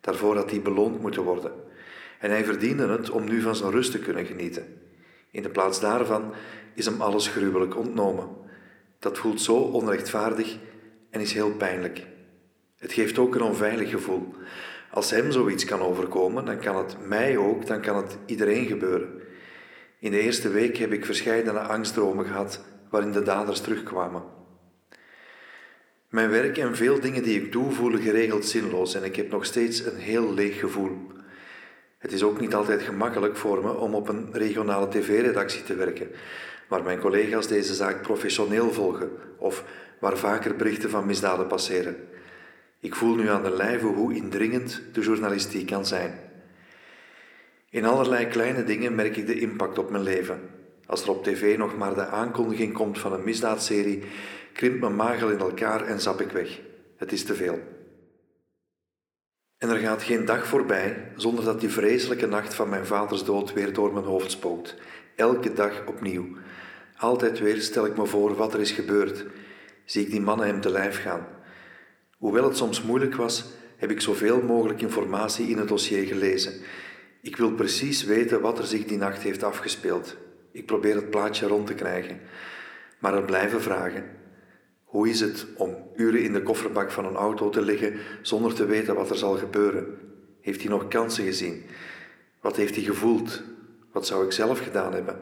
Daarvoor 0.01 0.35
had 0.35 0.49
hij 0.49 0.61
beloond 0.61 1.01
moeten 1.01 1.23
worden. 1.23 1.51
En 2.19 2.29
hij 2.29 2.45
verdiende 2.45 2.87
het 2.87 3.09
om 3.09 3.29
nu 3.29 3.41
van 3.41 3.55
zijn 3.55 3.71
rust 3.71 3.91
te 3.91 3.99
kunnen 3.99 4.25
genieten. 4.25 4.81
In 5.31 5.43
de 5.43 5.49
plaats 5.49 5.79
daarvan 5.79 6.33
is 6.73 6.85
hem 6.85 7.01
alles 7.01 7.27
gruwelijk 7.27 7.77
ontnomen. 7.77 8.27
Dat 8.99 9.17
voelt 9.17 9.41
zo 9.41 9.55
onrechtvaardig 9.55 10.57
en 11.09 11.21
is 11.21 11.33
heel 11.33 11.51
pijnlijk. 11.51 12.05
Het 12.77 12.93
geeft 12.93 13.17
ook 13.17 13.35
een 13.35 13.41
onveilig 13.41 13.89
gevoel. 13.89 14.33
Als 14.91 15.09
hem 15.11 15.31
zoiets 15.31 15.65
kan 15.65 15.81
overkomen, 15.81 16.45
dan 16.45 16.59
kan 16.59 16.75
het 16.75 17.07
mij 17.07 17.37
ook, 17.37 17.65
dan 17.65 17.81
kan 17.81 17.95
het 17.95 18.17
iedereen 18.25 18.65
gebeuren. 18.65 19.21
In 19.99 20.11
de 20.11 20.19
eerste 20.19 20.49
week 20.49 20.77
heb 20.77 20.91
ik 20.91 21.05
verscheidene 21.05 21.59
angstdromen 21.59 22.25
gehad 22.25 22.63
waarin 22.89 23.11
de 23.11 23.23
daders 23.23 23.61
terugkwamen. 23.61 24.36
Mijn 26.07 26.29
werk 26.29 26.57
en 26.57 26.75
veel 26.75 26.99
dingen 26.99 27.23
die 27.23 27.41
ik 27.41 27.51
doe 27.51 27.71
voelen 27.71 28.01
geregeld 28.01 28.45
zinloos 28.45 28.95
en 28.95 29.03
ik 29.03 29.15
heb 29.15 29.31
nog 29.31 29.45
steeds 29.45 29.85
een 29.85 29.95
heel 29.95 30.33
leeg 30.33 30.59
gevoel. 30.59 30.97
Het 31.97 32.11
is 32.11 32.23
ook 32.23 32.39
niet 32.39 32.55
altijd 32.55 32.81
gemakkelijk 32.81 33.37
voor 33.37 33.63
me 33.63 33.73
om 33.73 33.95
op 33.95 34.09
een 34.09 34.29
regionale 34.31 34.87
tv-redactie 34.87 35.63
te 35.63 35.75
werken, 35.75 36.07
waar 36.67 36.83
mijn 36.83 36.99
collega's 36.99 37.47
deze 37.47 37.73
zaak 37.73 38.01
professioneel 38.01 38.71
volgen 38.71 39.11
of 39.37 39.63
waar 39.99 40.17
vaker 40.17 40.55
berichten 40.55 40.89
van 40.89 41.05
misdaden 41.05 41.47
passeren. 41.47 41.95
Ik 42.79 42.95
voel 42.95 43.15
nu 43.15 43.29
aan 43.29 43.43
de 43.43 43.55
lijve 43.55 43.85
hoe 43.85 44.15
indringend 44.15 44.81
de 44.93 45.01
journalistiek 45.01 45.67
kan 45.67 45.85
zijn. 45.85 46.19
In 47.69 47.85
allerlei 47.85 48.27
kleine 48.27 48.63
dingen 48.63 48.95
merk 48.95 49.17
ik 49.17 49.27
de 49.27 49.39
impact 49.39 49.77
op 49.77 49.89
mijn 49.89 50.03
leven. 50.03 50.39
Als 50.85 51.03
er 51.03 51.09
op 51.09 51.23
tv 51.23 51.57
nog 51.57 51.77
maar 51.77 51.93
de 51.93 52.05
aankondiging 52.05 52.73
komt 52.73 52.99
van 52.99 53.13
een 53.13 53.23
misdaadserie, 53.23 54.03
krimpt 54.57 54.79
mijn 54.79 54.95
magel 54.95 55.29
in 55.29 55.39
elkaar 55.39 55.85
en 55.85 56.01
zap 56.01 56.21
ik 56.21 56.31
weg. 56.31 56.59
Het 56.95 57.11
is 57.11 57.23
te 57.23 57.35
veel. 57.35 57.59
En 59.57 59.69
er 59.69 59.77
gaat 59.77 60.03
geen 60.03 60.25
dag 60.25 60.47
voorbij 60.47 61.11
zonder 61.15 61.43
dat 61.43 61.59
die 61.59 61.69
vreselijke 61.69 62.27
nacht 62.27 62.53
van 62.53 62.69
mijn 62.69 62.85
vaders 62.85 63.23
dood 63.23 63.53
weer 63.53 63.73
door 63.73 63.93
mijn 63.93 64.05
hoofd 64.05 64.31
spookt. 64.31 64.75
Elke 65.15 65.53
dag 65.53 65.85
opnieuw. 65.85 66.25
Altijd 66.95 67.39
weer 67.39 67.61
stel 67.61 67.85
ik 67.85 67.97
me 67.97 68.05
voor 68.05 68.35
wat 68.35 68.53
er 68.53 68.59
is 68.59 68.71
gebeurd. 68.71 69.25
Zie 69.85 70.03
ik 70.05 70.11
die 70.11 70.21
mannen 70.21 70.47
hem 70.47 70.61
te 70.61 70.69
lijf 70.69 71.01
gaan. 71.01 71.27
Hoewel 72.17 72.43
het 72.43 72.57
soms 72.57 72.81
moeilijk 72.81 73.15
was, 73.15 73.45
heb 73.75 73.91
ik 73.91 74.01
zoveel 74.01 74.41
mogelijk 74.41 74.81
informatie 74.81 75.47
in 75.49 75.57
het 75.57 75.67
dossier 75.67 76.05
gelezen. 76.05 76.53
Ik 77.21 77.35
wil 77.35 77.51
precies 77.51 78.03
weten 78.03 78.41
wat 78.41 78.59
er 78.59 78.65
zich 78.65 78.85
die 78.85 78.97
nacht 78.97 79.21
heeft 79.21 79.43
afgespeeld. 79.43 80.15
Ik 80.51 80.65
probeer 80.65 80.95
het 80.95 81.09
plaatje 81.09 81.47
rond 81.47 81.67
te 81.67 81.73
krijgen. 81.73 82.19
Maar 82.99 83.13
er 83.13 83.25
blijven 83.25 83.61
vragen. 83.61 84.17
Hoe 84.87 85.09
is 85.09 85.19
het 85.19 85.45
om 85.57 85.75
uren 85.95 86.23
in 86.23 86.33
de 86.33 86.43
kofferbak 86.43 86.91
van 86.91 87.05
een 87.05 87.15
auto 87.15 87.49
te 87.49 87.61
liggen 87.61 87.93
zonder 88.21 88.53
te 88.53 88.65
weten 88.65 88.95
wat 88.95 89.09
er 89.09 89.17
zal 89.17 89.37
gebeuren? 89.37 89.85
Heeft 90.41 90.61
hij 90.61 90.69
nog 90.69 90.87
kansen 90.87 91.23
gezien? 91.23 91.63
Wat 92.41 92.55
heeft 92.55 92.75
hij 92.75 92.83
gevoeld? 92.83 93.43
Wat 93.91 94.07
zou 94.07 94.25
ik 94.25 94.31
zelf 94.31 94.59
gedaan 94.59 94.93
hebben? 94.93 95.19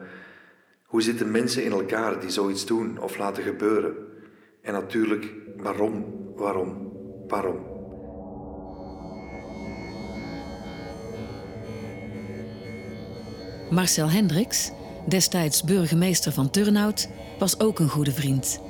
Hoe 0.84 1.02
zitten 1.02 1.30
mensen 1.30 1.64
in 1.64 1.72
elkaar 1.72 2.20
die 2.20 2.30
zoiets 2.30 2.66
doen 2.66 2.98
of 3.00 3.18
laten 3.18 3.42
gebeuren? 3.42 3.94
En 4.62 4.72
natuurlijk, 4.72 5.32
waarom, 5.56 6.04
waarom, 6.36 6.92
waarom? 7.28 7.74
Marcel 13.70 14.10
Hendricks, 14.10 14.70
destijds 15.08 15.64
burgemeester 15.64 16.32
van 16.32 16.50
Turnhout, 16.50 17.08
was 17.38 17.60
ook 17.60 17.78
een 17.78 17.88
goede 17.88 18.12
vriend. 18.12 18.64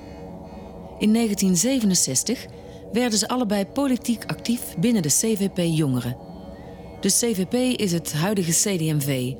In 0.99 1.13
1967 1.13 2.47
werden 2.93 3.19
ze 3.19 3.29
allebei 3.29 3.67
politiek 3.67 4.25
actief 4.27 4.61
binnen 4.79 5.03
de 5.03 5.09
CVP 5.09 5.59
Jongeren. 5.59 6.17
De 7.01 7.09
CVP 7.09 7.79
is 7.79 7.93
het 7.93 8.13
huidige 8.13 8.51
CDMV, 8.53 9.33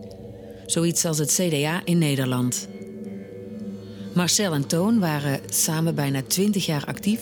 zoiets 0.67 1.05
als 1.05 1.19
het 1.19 1.33
CDA 1.33 1.81
in 1.85 1.99
Nederland. 1.99 2.69
Marcel 4.15 4.53
en 4.53 4.67
Toon 4.67 4.99
waren 4.99 5.41
samen 5.49 5.95
bijna 5.95 6.23
20 6.23 6.67
jaar 6.67 6.85
actief 6.85 7.21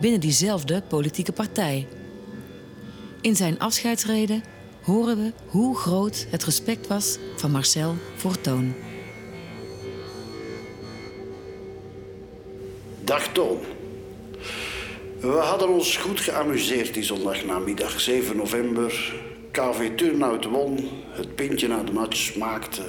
binnen 0.00 0.20
diezelfde 0.20 0.82
politieke 0.88 1.32
partij. 1.32 1.86
In 3.20 3.36
zijn 3.36 3.58
afscheidsreden 3.58 4.42
horen 4.82 5.16
we 5.16 5.32
hoe 5.46 5.76
groot 5.76 6.26
het 6.30 6.44
respect 6.44 6.86
was 6.86 7.18
van 7.36 7.50
Marcel 7.50 7.94
voor 8.16 8.40
Toon. 8.40 8.74
Dag 13.04 13.32
Toon. 13.32 13.73
We 15.24 15.30
hadden 15.30 15.68
ons 15.68 15.96
goed 15.96 16.20
geamuseerd 16.20 16.94
die 16.94 17.02
zondagnamiddag 17.02 18.00
7 18.00 18.36
november. 18.36 19.14
KV 19.50 19.94
Turnhout 19.96 20.44
won, 20.44 20.88
het 21.10 21.34
pintje 21.34 21.68
na 21.68 21.82
de 21.82 21.92
match 21.92 22.16
smaakte. 22.16 22.82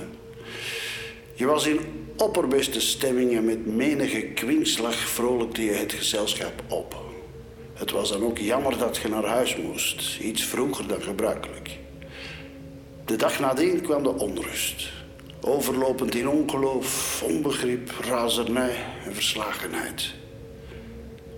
Je 1.33 1.45
was 1.45 1.65
in 1.65 1.79
opperbeste 2.17 2.81
stemming 2.81 3.35
en 3.35 3.45
met 3.45 3.65
menige 3.65 4.21
kwinkslag 4.21 4.95
vrolijkte 4.95 5.63
je 5.63 5.71
het 5.71 5.93
gezelschap 5.93 6.63
op. 6.67 6.95
Het 7.73 7.91
was 7.91 8.11
dan 8.11 8.23
ook 8.23 8.37
jammer 8.37 8.77
dat 8.77 8.97
je 8.97 9.09
naar 9.09 9.25
huis 9.25 9.55
moest, 9.55 10.19
iets 10.19 10.43
vroeger 10.43 10.87
dan 10.87 11.01
gebruikelijk. 11.01 11.69
De 13.05 13.15
dag 13.15 13.39
nadien 13.39 13.81
kwam 13.81 14.03
de 14.03 14.13
onrust. 14.17 14.91
Overlopend 15.41 16.15
in 16.15 16.27
ongeloof, 16.27 17.21
onbegrip, 17.23 17.91
razernij 18.01 18.75
en 19.05 19.13
verslagenheid. 19.13 20.13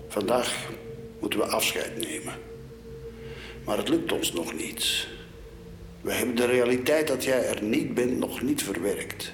Vandaag 0.07 0.67
moeten 1.19 1.39
we 1.39 1.45
afscheid 1.45 1.97
nemen. 1.97 2.33
Maar 3.65 3.77
het 3.77 3.89
lukt 3.89 4.11
ons 4.11 4.33
nog 4.33 4.53
niet. 4.53 5.07
We 6.01 6.11
hebben 6.11 6.35
de 6.35 6.45
realiteit 6.45 7.07
dat 7.07 7.23
jij 7.23 7.45
er 7.45 7.63
niet 7.63 7.93
bent 7.93 8.17
nog 8.17 8.41
niet 8.41 8.63
verwerkt. 8.63 9.33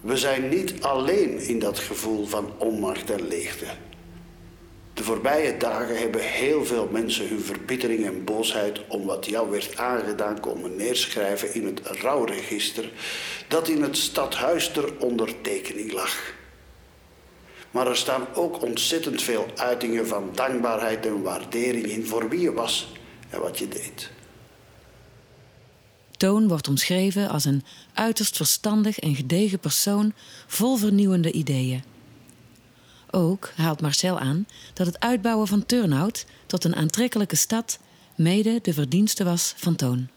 We 0.00 0.16
zijn 0.16 0.48
niet 0.48 0.82
alleen 0.82 1.38
in 1.38 1.58
dat 1.58 1.78
gevoel 1.78 2.26
van 2.26 2.52
onmacht 2.58 3.10
en 3.10 3.28
leegte. 3.28 3.66
De 4.94 5.02
voorbije 5.02 5.56
dagen 5.56 5.98
hebben 5.98 6.20
heel 6.20 6.64
veel 6.64 6.88
mensen 6.92 7.28
hun 7.28 7.40
verbittering 7.40 8.04
en 8.04 8.24
boosheid 8.24 8.86
om 8.88 9.04
wat 9.04 9.26
jou 9.26 9.50
werd 9.50 9.76
aangedaan 9.76 10.40
komen 10.40 10.76
neerschrijven 10.76 11.54
in 11.54 11.66
het 11.66 11.80
rouwregister 11.80 12.90
dat 13.48 13.68
in 13.68 13.82
het 13.82 13.96
stadhuis 13.96 14.70
ter 14.70 14.98
ondertekening 14.98 15.92
lag. 15.92 16.34
Maar 17.76 17.86
er 17.86 17.96
staan 17.96 18.26
ook 18.34 18.62
ontzettend 18.62 19.22
veel 19.22 19.46
uitingen 19.56 20.06
van 20.06 20.30
dankbaarheid 20.34 21.06
en 21.06 21.22
waardering 21.22 21.86
in 21.86 22.06
voor 22.06 22.28
wie 22.28 22.40
je 22.40 22.52
was 22.52 22.92
en 23.30 23.40
wat 23.40 23.58
je 23.58 23.68
deed. 23.68 24.10
Toon 26.16 26.48
wordt 26.48 26.68
omschreven 26.68 27.28
als 27.28 27.44
een 27.44 27.64
uiterst 27.94 28.36
verstandig 28.36 28.98
en 28.98 29.14
gedegen 29.14 29.58
persoon 29.58 30.12
vol 30.46 30.76
vernieuwende 30.76 31.32
ideeën. 31.32 31.82
Ook 33.10 33.52
haalt 33.56 33.80
Marcel 33.80 34.18
aan 34.18 34.46
dat 34.74 34.86
het 34.86 35.00
uitbouwen 35.00 35.46
van 35.46 35.66
Turnhout 35.66 36.26
tot 36.46 36.64
een 36.64 36.76
aantrekkelijke 36.76 37.36
stad 37.36 37.78
mede 38.14 38.58
de 38.62 38.72
verdienste 38.72 39.24
was 39.24 39.54
van 39.56 39.76
Toon. 39.76 40.08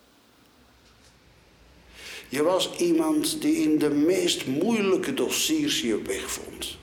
Je 2.29 2.43
was 2.43 2.75
iemand 2.77 3.41
die 3.41 3.55
in 3.55 3.79
de 3.79 3.89
meest 3.89 4.45
moeilijke 4.45 5.13
dossiers 5.13 5.81
je 5.81 6.01
weg 6.01 6.31
vond. 6.31 6.78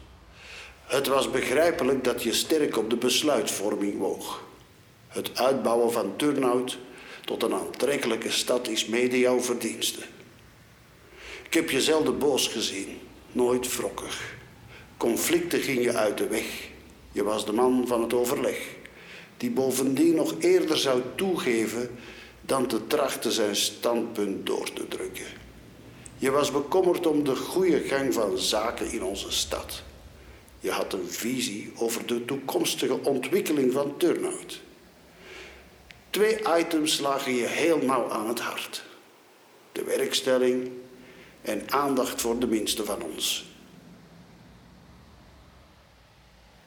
Het 0.87 1.07
was 1.07 1.31
begrijpelijk 1.31 2.05
dat 2.05 2.23
je 2.23 2.33
sterk 2.33 2.77
op 2.77 2.91
de 2.91 2.97
besluitvorming 2.97 3.99
woog. 3.99 4.43
Het 5.09 5.39
uitbouwen 5.39 5.93
van 5.93 6.17
Turnhout 6.17 6.79
tot 7.25 7.43
een 7.43 7.55
aantrekkelijke 7.55 8.31
stad 8.31 8.69
is 8.69 8.87
mede 8.87 9.19
jouw 9.19 9.41
verdienste. 9.41 10.01
Ik 11.45 11.55
heb 11.55 11.71
je 11.71 11.81
zelden 11.81 12.19
boos 12.19 12.49
gezien, 12.49 12.99
nooit 13.33 13.77
wrokkig. 13.77 14.35
Conflicten 14.97 15.61
ging 15.61 15.83
je 15.83 15.93
uit 15.93 16.19
de 16.19 16.27
weg. 16.27 16.69
Je 17.13 17.23
was 17.23 17.47
de 17.47 17.53
man 17.53 17.87
van 17.87 18.03
het 18.03 18.15
overleg, 18.15 18.67
die 19.37 19.51
bovendien 19.51 20.15
nog 20.15 20.35
eerder 20.39 20.79
zou 20.79 21.03
toegeven 21.15 21.99
dan 22.41 22.67
te 22.67 22.87
trachten 22.87 23.33
zijn 23.33 23.57
standpunt 23.57 24.47
door 24.47 24.73
te 24.73 24.89
drukken. 24.89 25.27
Je 26.19 26.31
was 26.31 26.53
bekommerd 26.53 27.07
om 27.07 27.25
de 27.25 27.37
goede 27.37 27.81
gang 27.81 28.15
van 28.15 28.39
zaken 28.39 28.91
in 28.91 29.05
onze 29.05 29.33
stad. 29.33 29.83
Je 30.67 30.73
had 30.73 30.93
een 30.93 31.09
visie 31.09 31.73
over 31.77 32.07
de 32.07 32.25
toekomstige 32.25 33.03
ontwikkeling 33.03 33.73
van 33.73 33.97
Turnhout. 33.97 34.61
Twee 36.11 36.39
items 36.59 36.99
lagen 36.99 37.33
je 37.33 37.47
heel 37.47 37.79
nauw 37.79 38.11
aan 38.11 38.29
het 38.29 38.41
hart: 38.41 38.85
de 39.73 39.85
werkstelling 39.85 40.71
en 41.43 41.73
aandacht 41.73 42.21
voor 42.21 42.39
de 42.39 42.47
minste 42.47 42.85
van 42.85 43.03
ons. 43.03 43.47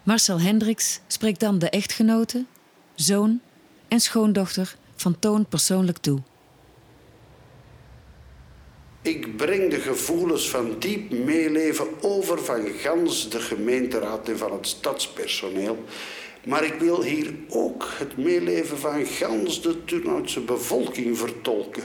Marcel 0.04 0.40
Hendricks 0.40 1.00
spreekt 1.08 1.40
dan 1.40 1.60
de 1.60 1.70
echtgenote, 1.70 2.46
zoon 2.96 3.42
en 3.88 4.00
schoondochter 4.00 4.76
van 4.96 5.20
Toon 5.20 5.46
persoonlijk 5.46 5.98
toe. 5.98 6.20
Ik 9.10 9.38
breng 9.38 9.70
de 9.70 9.80
gevoelens 9.80 10.50
van 10.50 10.76
diep 10.80 11.12
meeleven 11.12 11.88
over 12.02 12.44
van 12.44 12.68
gans 12.68 13.30
de 13.30 13.40
gemeenteraad 13.40 14.30
en 14.30 14.38
van 14.38 14.52
het 14.52 14.68
stadspersoneel. 14.68 15.84
Maar 16.46 16.64
ik 16.64 16.74
wil 16.74 17.04
hier 17.04 17.34
ook 17.48 17.86
het 17.98 18.18
meeleven 18.18 18.78
van 18.78 19.06
gans 19.06 19.62
de 19.62 19.86
Turnhoutse 19.86 20.40
bevolking 20.40 21.18
vertolken. 21.18 21.84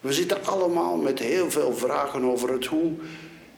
We 0.00 0.12
zitten 0.12 0.44
allemaal 0.44 0.96
met 0.96 1.18
heel 1.18 1.50
veel 1.50 1.74
vragen 1.74 2.22
over 2.22 2.52
het 2.52 2.66
hoe 2.66 2.92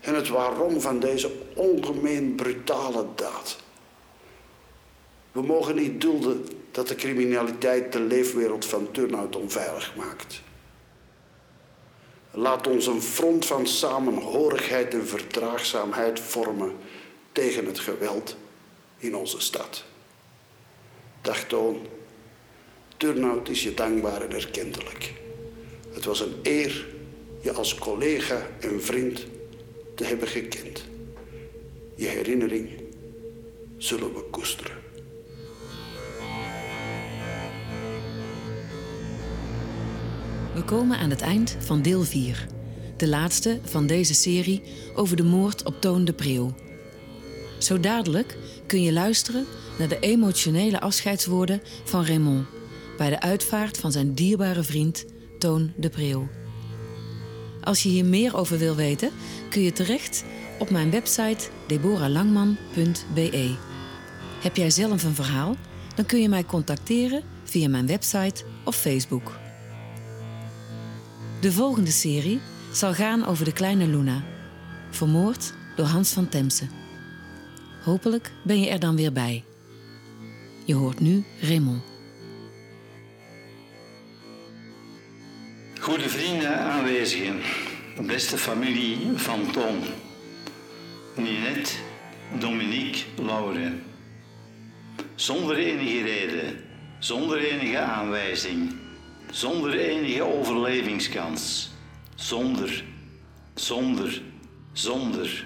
en 0.00 0.14
het 0.14 0.28
waarom 0.28 0.80
van 0.80 1.00
deze 1.00 1.30
ongemeen 1.54 2.34
brutale 2.34 3.06
daad. 3.14 3.56
We 5.32 5.42
mogen 5.42 5.76
niet 5.76 6.00
dulden 6.00 6.46
dat 6.70 6.88
de 6.88 6.94
criminaliteit 6.94 7.92
de 7.92 8.00
leefwereld 8.00 8.64
van 8.64 8.88
Turnhout 8.90 9.36
onveilig 9.36 9.94
maakt. 9.96 10.42
Laat 12.34 12.66
ons 12.66 12.86
een 12.86 13.02
front 13.02 13.46
van 13.46 13.66
samenhorigheid 13.66 14.94
en 14.94 15.06
verdraagzaamheid 15.06 16.20
vormen 16.20 16.72
tegen 17.32 17.66
het 17.66 17.78
geweld 17.78 18.36
in 18.98 19.16
onze 19.16 19.40
stad. 19.40 19.84
Dag 21.20 21.44
Toon, 21.44 21.86
Turnhout 22.96 23.48
is 23.48 23.62
je 23.62 23.74
dankbaar 23.74 24.22
en 24.22 24.32
erkentelijk. 24.32 25.12
Het 25.92 26.04
was 26.04 26.20
een 26.20 26.34
eer 26.42 26.86
je 27.40 27.52
als 27.52 27.74
collega 27.74 28.46
en 28.60 28.82
vriend 28.82 29.26
te 29.94 30.04
hebben 30.04 30.28
gekend. 30.28 30.84
Je 31.94 32.06
herinnering 32.06 32.70
zullen 33.76 34.14
we 34.14 34.22
koesteren. 34.22 34.81
We 40.62 40.68
komen 40.68 40.98
aan 40.98 41.10
het 41.10 41.20
eind 41.20 41.56
van 41.58 41.82
deel 41.82 42.02
4. 42.02 42.46
De 42.96 43.08
laatste 43.08 43.60
van 43.64 43.86
deze 43.86 44.14
serie 44.14 44.62
over 44.94 45.16
de 45.16 45.22
moord 45.22 45.64
op 45.64 45.80
Toon 45.80 46.04
de 46.04 46.12
Preeuw. 46.12 46.54
Zo 47.58 47.80
dadelijk 47.80 48.36
kun 48.66 48.82
je 48.82 48.92
luisteren 48.92 49.46
naar 49.78 49.88
de 49.88 49.98
emotionele 49.98 50.80
afscheidswoorden 50.80 51.62
van 51.84 52.06
Raymond, 52.06 52.46
bij 52.96 53.10
de 53.10 53.20
uitvaart 53.20 53.78
van 53.78 53.92
zijn 53.92 54.14
dierbare 54.14 54.62
vriend 54.62 55.04
Toon 55.38 55.72
de 55.76 55.88
Preeuw. 55.88 56.28
Als 57.62 57.82
je 57.82 57.88
hier 57.88 58.04
meer 58.04 58.36
over 58.36 58.58
wil 58.58 58.74
weten, 58.74 59.10
kun 59.50 59.62
je 59.62 59.72
terecht 59.72 60.24
op 60.58 60.70
mijn 60.70 60.90
website 60.90 61.48
deboralangman.be. 61.66 63.54
Heb 64.40 64.56
jij 64.56 64.70
zelf 64.70 65.04
een 65.04 65.14
verhaal? 65.14 65.56
Dan 65.94 66.06
kun 66.06 66.20
je 66.20 66.28
mij 66.28 66.44
contacteren 66.44 67.22
via 67.44 67.68
mijn 67.68 67.86
website 67.86 68.44
of 68.64 68.76
Facebook. 68.76 69.41
De 71.42 71.52
volgende 71.52 71.90
serie 71.90 72.40
zal 72.72 72.94
gaan 72.94 73.26
over 73.26 73.44
de 73.44 73.52
kleine 73.52 73.86
Luna, 73.86 74.24
vermoord 74.90 75.54
door 75.76 75.86
Hans 75.86 76.12
van 76.12 76.28
Temse. 76.28 76.66
Hopelijk 77.84 78.30
ben 78.44 78.60
je 78.60 78.68
er 78.68 78.80
dan 78.80 78.96
weer 78.96 79.12
bij. 79.12 79.44
Je 80.64 80.74
hoort 80.74 81.00
nu 81.00 81.24
Raymond. 81.40 81.82
Goede 85.80 86.08
vrienden 86.08 86.58
aanwezigen, 86.58 87.40
beste 88.06 88.38
familie 88.38 88.98
van 89.14 89.52
Tom, 89.52 89.76
Ninette, 91.16 91.72
Dominique, 92.38 93.00
Lauren. 93.16 93.82
Zonder 95.14 95.56
enige 95.56 96.02
reden, 96.02 96.64
zonder 96.98 97.38
enige 97.38 97.78
aanwijzing, 97.78 98.72
zonder 99.32 99.78
enige 99.78 100.22
overlevingskans, 100.22 101.70
zonder, 102.14 102.84
zonder, 103.54 104.22
zonder, 104.72 105.44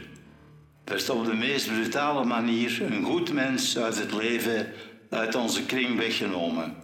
werd 0.84 1.10
op 1.10 1.24
de 1.24 1.34
meest 1.34 1.66
brutale 1.66 2.24
manier 2.24 2.82
een 2.82 3.04
goed 3.04 3.32
mens 3.32 3.78
uit 3.78 3.98
het 3.98 4.12
leven, 4.12 4.72
uit 5.10 5.34
onze 5.34 5.66
kring 5.66 5.98
weggenomen. 5.98 6.76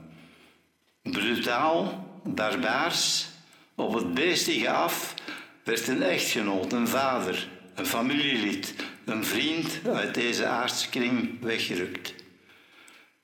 Brutaal, 1.02 2.06
barbaars, 2.24 3.26
op 3.74 3.94
het 3.94 4.14
beestige 4.14 4.70
af 4.70 5.14
werd 5.64 5.88
een 5.88 6.02
echtgenoot, 6.02 6.72
een 6.72 6.88
vader, 6.88 7.48
een 7.74 7.86
familielid, 7.86 8.74
een 9.04 9.24
vriend 9.24 9.80
uit 9.86 10.14
deze 10.14 10.46
aardse 10.46 10.88
kring 10.88 11.40
weggerukt. 11.40 12.21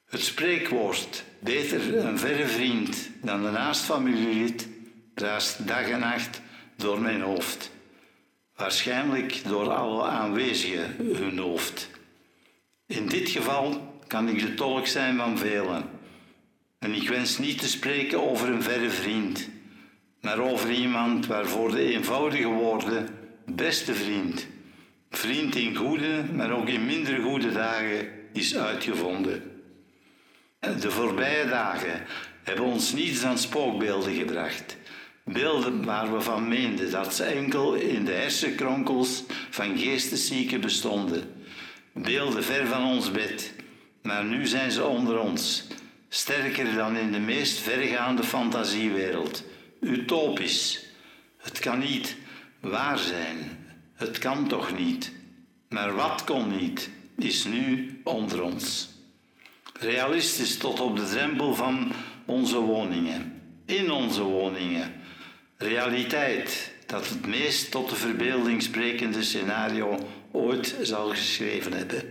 Het 0.08 0.22
spreekwoord 0.22 1.24
beter 1.38 1.96
een 1.96 2.18
verre 2.18 2.46
vriend 2.46 3.10
dan 3.22 3.44
een 3.44 3.52
naast 3.52 3.84
familielid 3.84 4.68
raast 5.14 5.66
dag 5.66 5.88
en 5.88 6.00
nacht 6.00 6.40
door 6.76 7.00
mijn 7.00 7.20
hoofd. 7.20 7.70
Waarschijnlijk 8.56 9.40
door 9.48 9.70
alle 9.70 10.02
aanwezigen 10.02 10.94
hun 10.98 11.38
hoofd. 11.38 11.90
In 12.86 13.06
dit 13.06 13.28
geval 13.28 13.94
kan 14.06 14.28
ik 14.28 14.40
de 14.40 14.54
tolk 14.54 14.86
zijn 14.86 15.16
van 15.16 15.38
velen. 15.38 15.84
En 16.78 16.94
ik 16.94 17.08
wens 17.08 17.38
niet 17.38 17.58
te 17.58 17.68
spreken 17.68 18.30
over 18.30 18.48
een 18.48 18.62
verre 18.62 18.90
vriend, 18.90 19.48
maar 20.20 20.38
over 20.38 20.70
iemand 20.70 21.26
waarvoor 21.26 21.70
de 21.70 21.94
eenvoudige 21.94 22.48
woorden 22.48 23.08
beste 23.46 23.94
vriend, 23.94 24.46
vriend 25.10 25.54
in 25.54 25.76
goede, 25.76 26.24
maar 26.32 26.52
ook 26.52 26.68
in 26.68 26.86
minder 26.86 27.20
goede 27.20 27.52
dagen 27.52 28.08
is 28.32 28.56
uitgevonden. 28.56 29.57
De 30.58 30.90
voorbije 30.90 31.46
dagen 31.46 32.04
hebben 32.42 32.64
ons 32.64 32.92
niets 32.92 33.20
dan 33.20 33.38
spookbeelden 33.38 34.14
gebracht. 34.14 34.76
Beelden 35.24 35.84
waar 35.84 36.12
we 36.12 36.20
van 36.20 36.48
meenden 36.48 36.90
dat 36.90 37.14
ze 37.14 37.24
enkel 37.24 37.74
in 37.74 38.04
de 38.04 38.12
hersenkronkels 38.12 39.24
van 39.50 39.78
geesteszieken 39.78 40.60
bestonden. 40.60 41.44
Beelden 41.92 42.44
ver 42.44 42.66
van 42.66 42.84
ons 42.84 43.10
bed, 43.10 43.52
maar 44.02 44.24
nu 44.24 44.46
zijn 44.46 44.70
ze 44.70 44.84
onder 44.84 45.18
ons, 45.18 45.66
sterker 46.08 46.74
dan 46.74 46.96
in 46.96 47.12
de 47.12 47.18
meest 47.18 47.58
vergaande 47.58 48.22
fantasiewereld. 48.22 49.44
Utopisch. 49.80 50.84
Het 51.36 51.58
kan 51.58 51.78
niet 51.78 52.16
waar 52.60 52.98
zijn. 52.98 53.58
Het 53.94 54.18
kan 54.18 54.48
toch 54.48 54.78
niet. 54.78 55.12
Maar 55.68 55.94
wat 55.94 56.24
kon 56.24 56.56
niet, 56.56 56.90
is 57.16 57.44
nu 57.44 58.00
onder 58.04 58.42
ons 58.42 58.96
realistisch 59.78 60.56
tot 60.56 60.80
op 60.80 60.96
de 60.96 61.04
drempel 61.04 61.54
van 61.54 61.92
onze 62.24 62.58
woningen, 62.58 63.42
in 63.66 63.90
onze 63.90 64.22
woningen. 64.22 64.92
Realiteit 65.56 66.72
dat 66.86 67.08
het 67.08 67.26
meest 67.26 67.70
tot 67.70 67.90
de 67.90 67.96
verbeelding 67.96 68.62
sprekende 68.62 69.22
scenario 69.22 69.98
ooit 70.32 70.76
zal 70.82 71.08
geschreven 71.08 71.72
hebben. 71.72 72.02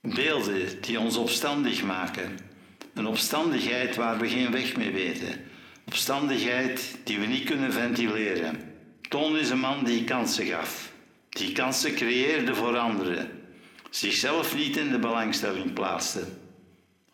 Beelden 0.00 0.80
die 0.80 1.00
ons 1.00 1.16
opstandig 1.16 1.82
maken. 1.82 2.38
Een 2.94 3.06
opstandigheid 3.06 3.96
waar 3.96 4.18
we 4.18 4.28
geen 4.28 4.50
weg 4.50 4.76
mee 4.76 4.90
weten. 4.90 5.40
Opstandigheid 5.86 6.98
die 7.04 7.18
we 7.18 7.26
niet 7.26 7.44
kunnen 7.44 7.72
ventileren. 7.72 8.60
Toon 9.08 9.36
is 9.36 9.50
een 9.50 9.58
man 9.58 9.84
die 9.84 10.04
kansen 10.04 10.46
gaf. 10.46 10.92
Die 11.28 11.52
kansen 11.52 11.94
creëerde 11.94 12.54
voor 12.54 12.78
anderen. 12.78 13.30
Zichzelf 13.90 14.56
niet 14.56 14.76
in 14.76 14.90
de 14.90 14.98
belangstelling 14.98 15.72
plaatste. 15.72 16.24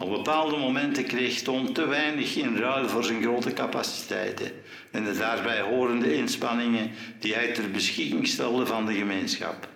Op 0.01 0.11
bepaalde 0.11 0.57
momenten 0.57 1.05
kreeg 1.05 1.43
Toon 1.43 1.73
te 1.73 1.87
weinig 1.87 2.37
in 2.37 2.57
ruil 2.57 2.89
voor 2.89 3.05
zijn 3.05 3.23
grote 3.23 3.53
capaciteiten 3.53 4.53
en 4.91 5.05
de 5.05 5.17
daarbij 5.17 5.61
horende 5.61 6.15
inspanningen 6.15 6.91
die 7.21 7.35
hij 7.35 7.53
ter 7.53 7.71
beschikking 7.71 8.27
stelde 8.27 8.67
van 8.67 8.87
de 8.87 8.95
gemeenschap. 8.95 9.69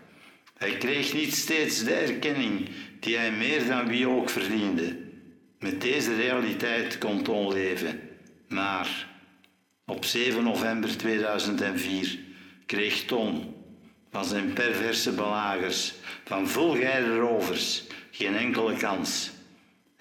Hij 0.58 0.76
kreeg 0.76 1.14
niet 1.14 1.34
steeds 1.34 1.84
de 1.84 1.94
erkenning 1.94 2.68
die 3.00 3.16
hij 3.16 3.32
meer 3.32 3.66
dan 3.66 3.86
wie 3.86 4.08
ook 4.08 4.30
verdiende. 4.30 4.96
Met 5.58 5.80
deze 5.80 6.14
realiteit 6.14 6.98
kon 6.98 7.22
Toon 7.22 7.52
leven. 7.52 8.00
Maar 8.48 9.08
op 9.86 10.04
7 10.04 10.44
november 10.44 10.96
2004 10.96 12.18
kreeg 12.66 13.04
Toon 13.04 13.54
van 14.10 14.24
zijn 14.24 14.52
perverse 14.52 15.12
belagers, 15.12 15.94
van 16.24 16.48
vulgaire 16.48 17.18
rovers, 17.18 17.84
geen 18.10 18.36
enkele 18.36 18.76
kans. 18.76 19.30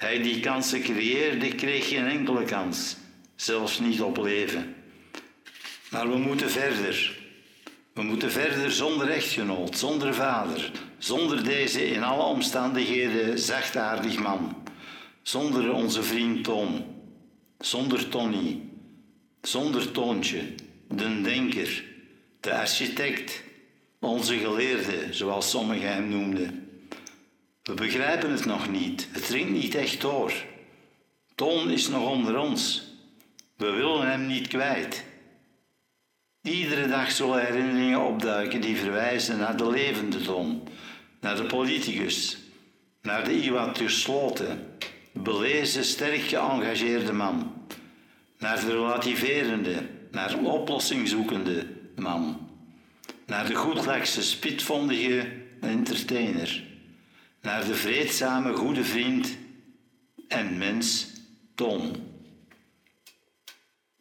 Hij 0.01 0.21
die 0.21 0.39
kansen 0.39 0.81
creëerde, 0.81 1.47
kreeg 1.47 1.87
geen 1.87 2.07
enkele 2.07 2.43
kans, 2.43 2.95
zelfs 3.35 3.79
niet 3.79 4.01
op 4.01 4.17
leven. 4.17 4.75
Maar 5.91 6.09
we 6.09 6.17
moeten 6.17 6.49
verder. 6.49 7.19
We 7.93 8.01
moeten 8.01 8.31
verder 8.31 8.71
zonder 8.71 9.09
echtgenoot, 9.09 9.77
zonder 9.77 10.13
vader, 10.13 10.71
zonder 10.97 11.43
deze 11.43 11.89
in 11.89 12.03
alle 12.03 12.23
omstandigheden 12.23 13.39
zachtaardig 13.39 14.19
man, 14.19 14.63
zonder 15.21 15.71
onze 15.71 16.03
vriend 16.03 16.43
Tom, 16.43 16.85
zonder 17.59 18.09
Tony, 18.09 18.61
zonder 19.41 19.91
Toontje, 19.91 20.41
de 20.87 21.21
denker, 21.21 21.83
de 22.39 22.53
architect, 22.53 23.43
onze 23.99 24.37
geleerde, 24.37 25.07
zoals 25.09 25.49
sommigen 25.49 25.93
hem 25.93 26.09
noemden. 26.09 26.70
We 27.71 27.77
begrijpen 27.77 28.31
het 28.31 28.45
nog 28.45 28.69
niet. 28.69 29.07
Het 29.11 29.25
dringt 29.25 29.51
niet 29.51 29.75
echt 29.75 30.01
door. 30.01 30.33
Toon 31.35 31.69
is 31.69 31.87
nog 31.87 32.09
onder 32.09 32.37
ons. 32.37 32.83
We 33.57 33.71
willen 33.71 34.09
hem 34.09 34.27
niet 34.27 34.47
kwijt. 34.47 35.03
Iedere 36.41 36.87
dag 36.87 37.11
zullen 37.11 37.45
herinneringen 37.45 38.01
opduiken 38.01 38.61
die 38.61 38.75
verwijzen 38.75 39.37
naar 39.37 39.57
de 39.57 39.69
levende 39.69 40.21
Toon, 40.21 40.67
naar 41.19 41.35
de 41.35 41.45
politicus, 41.45 42.37
naar 43.01 43.23
de 43.23 43.43
iwat 43.43 43.77
gesloten, 43.77 44.67
belezen, 45.11 45.83
sterk 45.83 46.21
geëngageerde 46.21 47.13
man, 47.13 47.53
naar 48.37 48.59
de 48.59 48.71
relativerende, 48.71 49.89
naar 50.11 50.33
een 50.33 50.45
oplossingzoekende 50.45 51.67
man, 51.95 52.49
naar 53.25 53.47
de 53.47 53.55
goedlachse, 53.55 54.23
spitvondige 54.23 55.31
entertainer 55.61 56.69
naar 57.41 57.65
de 57.65 57.75
vreedzame 57.75 58.53
goede 58.53 58.83
vriend 58.83 59.37
en 60.27 60.57
mens 60.57 61.09
Ton. 61.55 61.95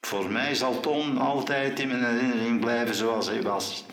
Voor 0.01 0.31
mij 0.31 0.55
zal 0.55 0.81
Ton 0.81 1.19
altijd 1.19 1.81
in 1.81 1.89
mijn 1.89 2.05
herinnering 2.05 2.61
blijven 2.61 2.95
zoals 2.95 3.27
hij 3.27 3.43
was. 3.43 3.85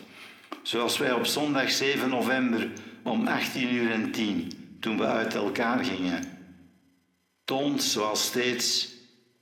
Zoals 0.62 0.98
wij 0.98 1.12
op 1.12 1.26
zondag 1.26 1.70
7 1.70 2.08
november 2.08 2.72
om 3.02 3.26
18 3.26 3.74
uur 3.74 3.90
en 3.90 4.10
10, 4.10 4.50
toen 4.80 4.98
we 4.98 5.04
uit 5.04 5.34
elkaar 5.34 5.84
gingen. 5.84 6.22
Ton, 7.44 7.80
zoals 7.80 8.24
steeds, 8.24 8.88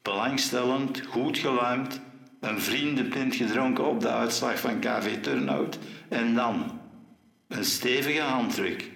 belangstellend, 0.03 1.03
goed 1.07 1.39
geluimd, 1.39 2.01
een 2.41 2.61
vriendenpint 2.61 3.35
gedronken 3.35 3.87
op 3.87 4.01
de 4.01 4.11
uitslag 4.11 4.61
van 4.61 4.81
KV 4.81 5.21
Turnhout 5.21 5.79
en 6.09 6.35
dan 6.35 6.81
een 7.49 7.65
stevige 7.65 8.21
handdruk 8.21 8.95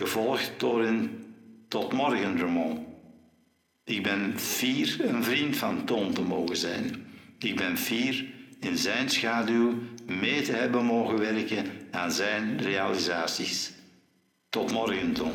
gevolgd 0.00 0.52
door 0.56 0.84
een 0.84 1.10
tot 1.68 1.92
morgen 1.92 2.38
Ramon. 2.38 2.86
Ik 3.84 4.02
ben 4.02 4.38
fier 4.38 4.96
een 5.00 5.24
vriend 5.24 5.56
van 5.56 5.84
Toon 5.84 6.12
te 6.12 6.22
mogen 6.22 6.56
zijn. 6.56 7.06
Ik 7.38 7.56
ben 7.56 7.76
fier 7.76 8.24
in 8.60 8.76
zijn 8.76 9.08
schaduw 9.10 9.74
mee 10.06 10.42
te 10.42 10.52
hebben 10.52 10.84
mogen 10.84 11.18
werken 11.18 11.64
aan 11.90 12.12
zijn 12.12 12.60
realisaties. 12.60 13.72
Tot 14.48 14.72
morgen, 14.72 15.12
Tom. 15.12 15.32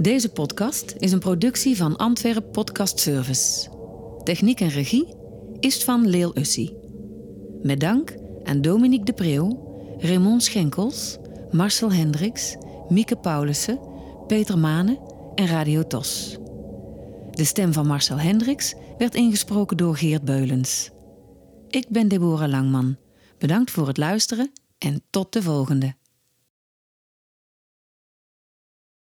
Deze 0.00 0.28
podcast 0.32 0.94
is 0.98 1.12
een 1.12 1.18
productie 1.18 1.76
van 1.76 1.96
Antwerp 1.96 2.52
Podcast 2.52 2.98
Service. 2.98 3.68
Techniek 4.24 4.60
en 4.60 4.68
regie 4.68 5.14
is 5.60 5.84
van 5.84 6.08
Leel 6.08 6.38
Ussie. 6.38 6.76
Met 7.62 7.80
dank 7.80 8.22
aan 8.44 8.60
Dominique 8.60 9.04
de 9.04 9.12
Preeuw, 9.12 9.72
Raymond 9.98 10.42
Schenkels, 10.42 11.18
Marcel 11.50 11.92
Hendricks, 11.92 12.56
Mieke 12.88 13.16
Paulussen, 13.16 13.78
Peter 14.26 14.58
Mane 14.58 14.98
en 15.34 15.46
Radio 15.46 15.86
Tos. 15.86 16.38
De 17.30 17.44
stem 17.44 17.72
van 17.72 17.86
Marcel 17.86 18.18
Hendricks 18.18 18.74
werd 18.98 19.14
ingesproken 19.14 19.76
door 19.76 19.96
Geert 19.96 20.24
Beulens. 20.24 20.90
Ik 21.68 21.88
ben 21.88 22.08
Deborah 22.08 22.50
Langman. 22.50 22.96
Bedankt 23.38 23.70
voor 23.70 23.86
het 23.86 23.96
luisteren 23.96 24.52
en 24.78 25.02
tot 25.10 25.32
de 25.32 25.42
volgende. 25.42 25.94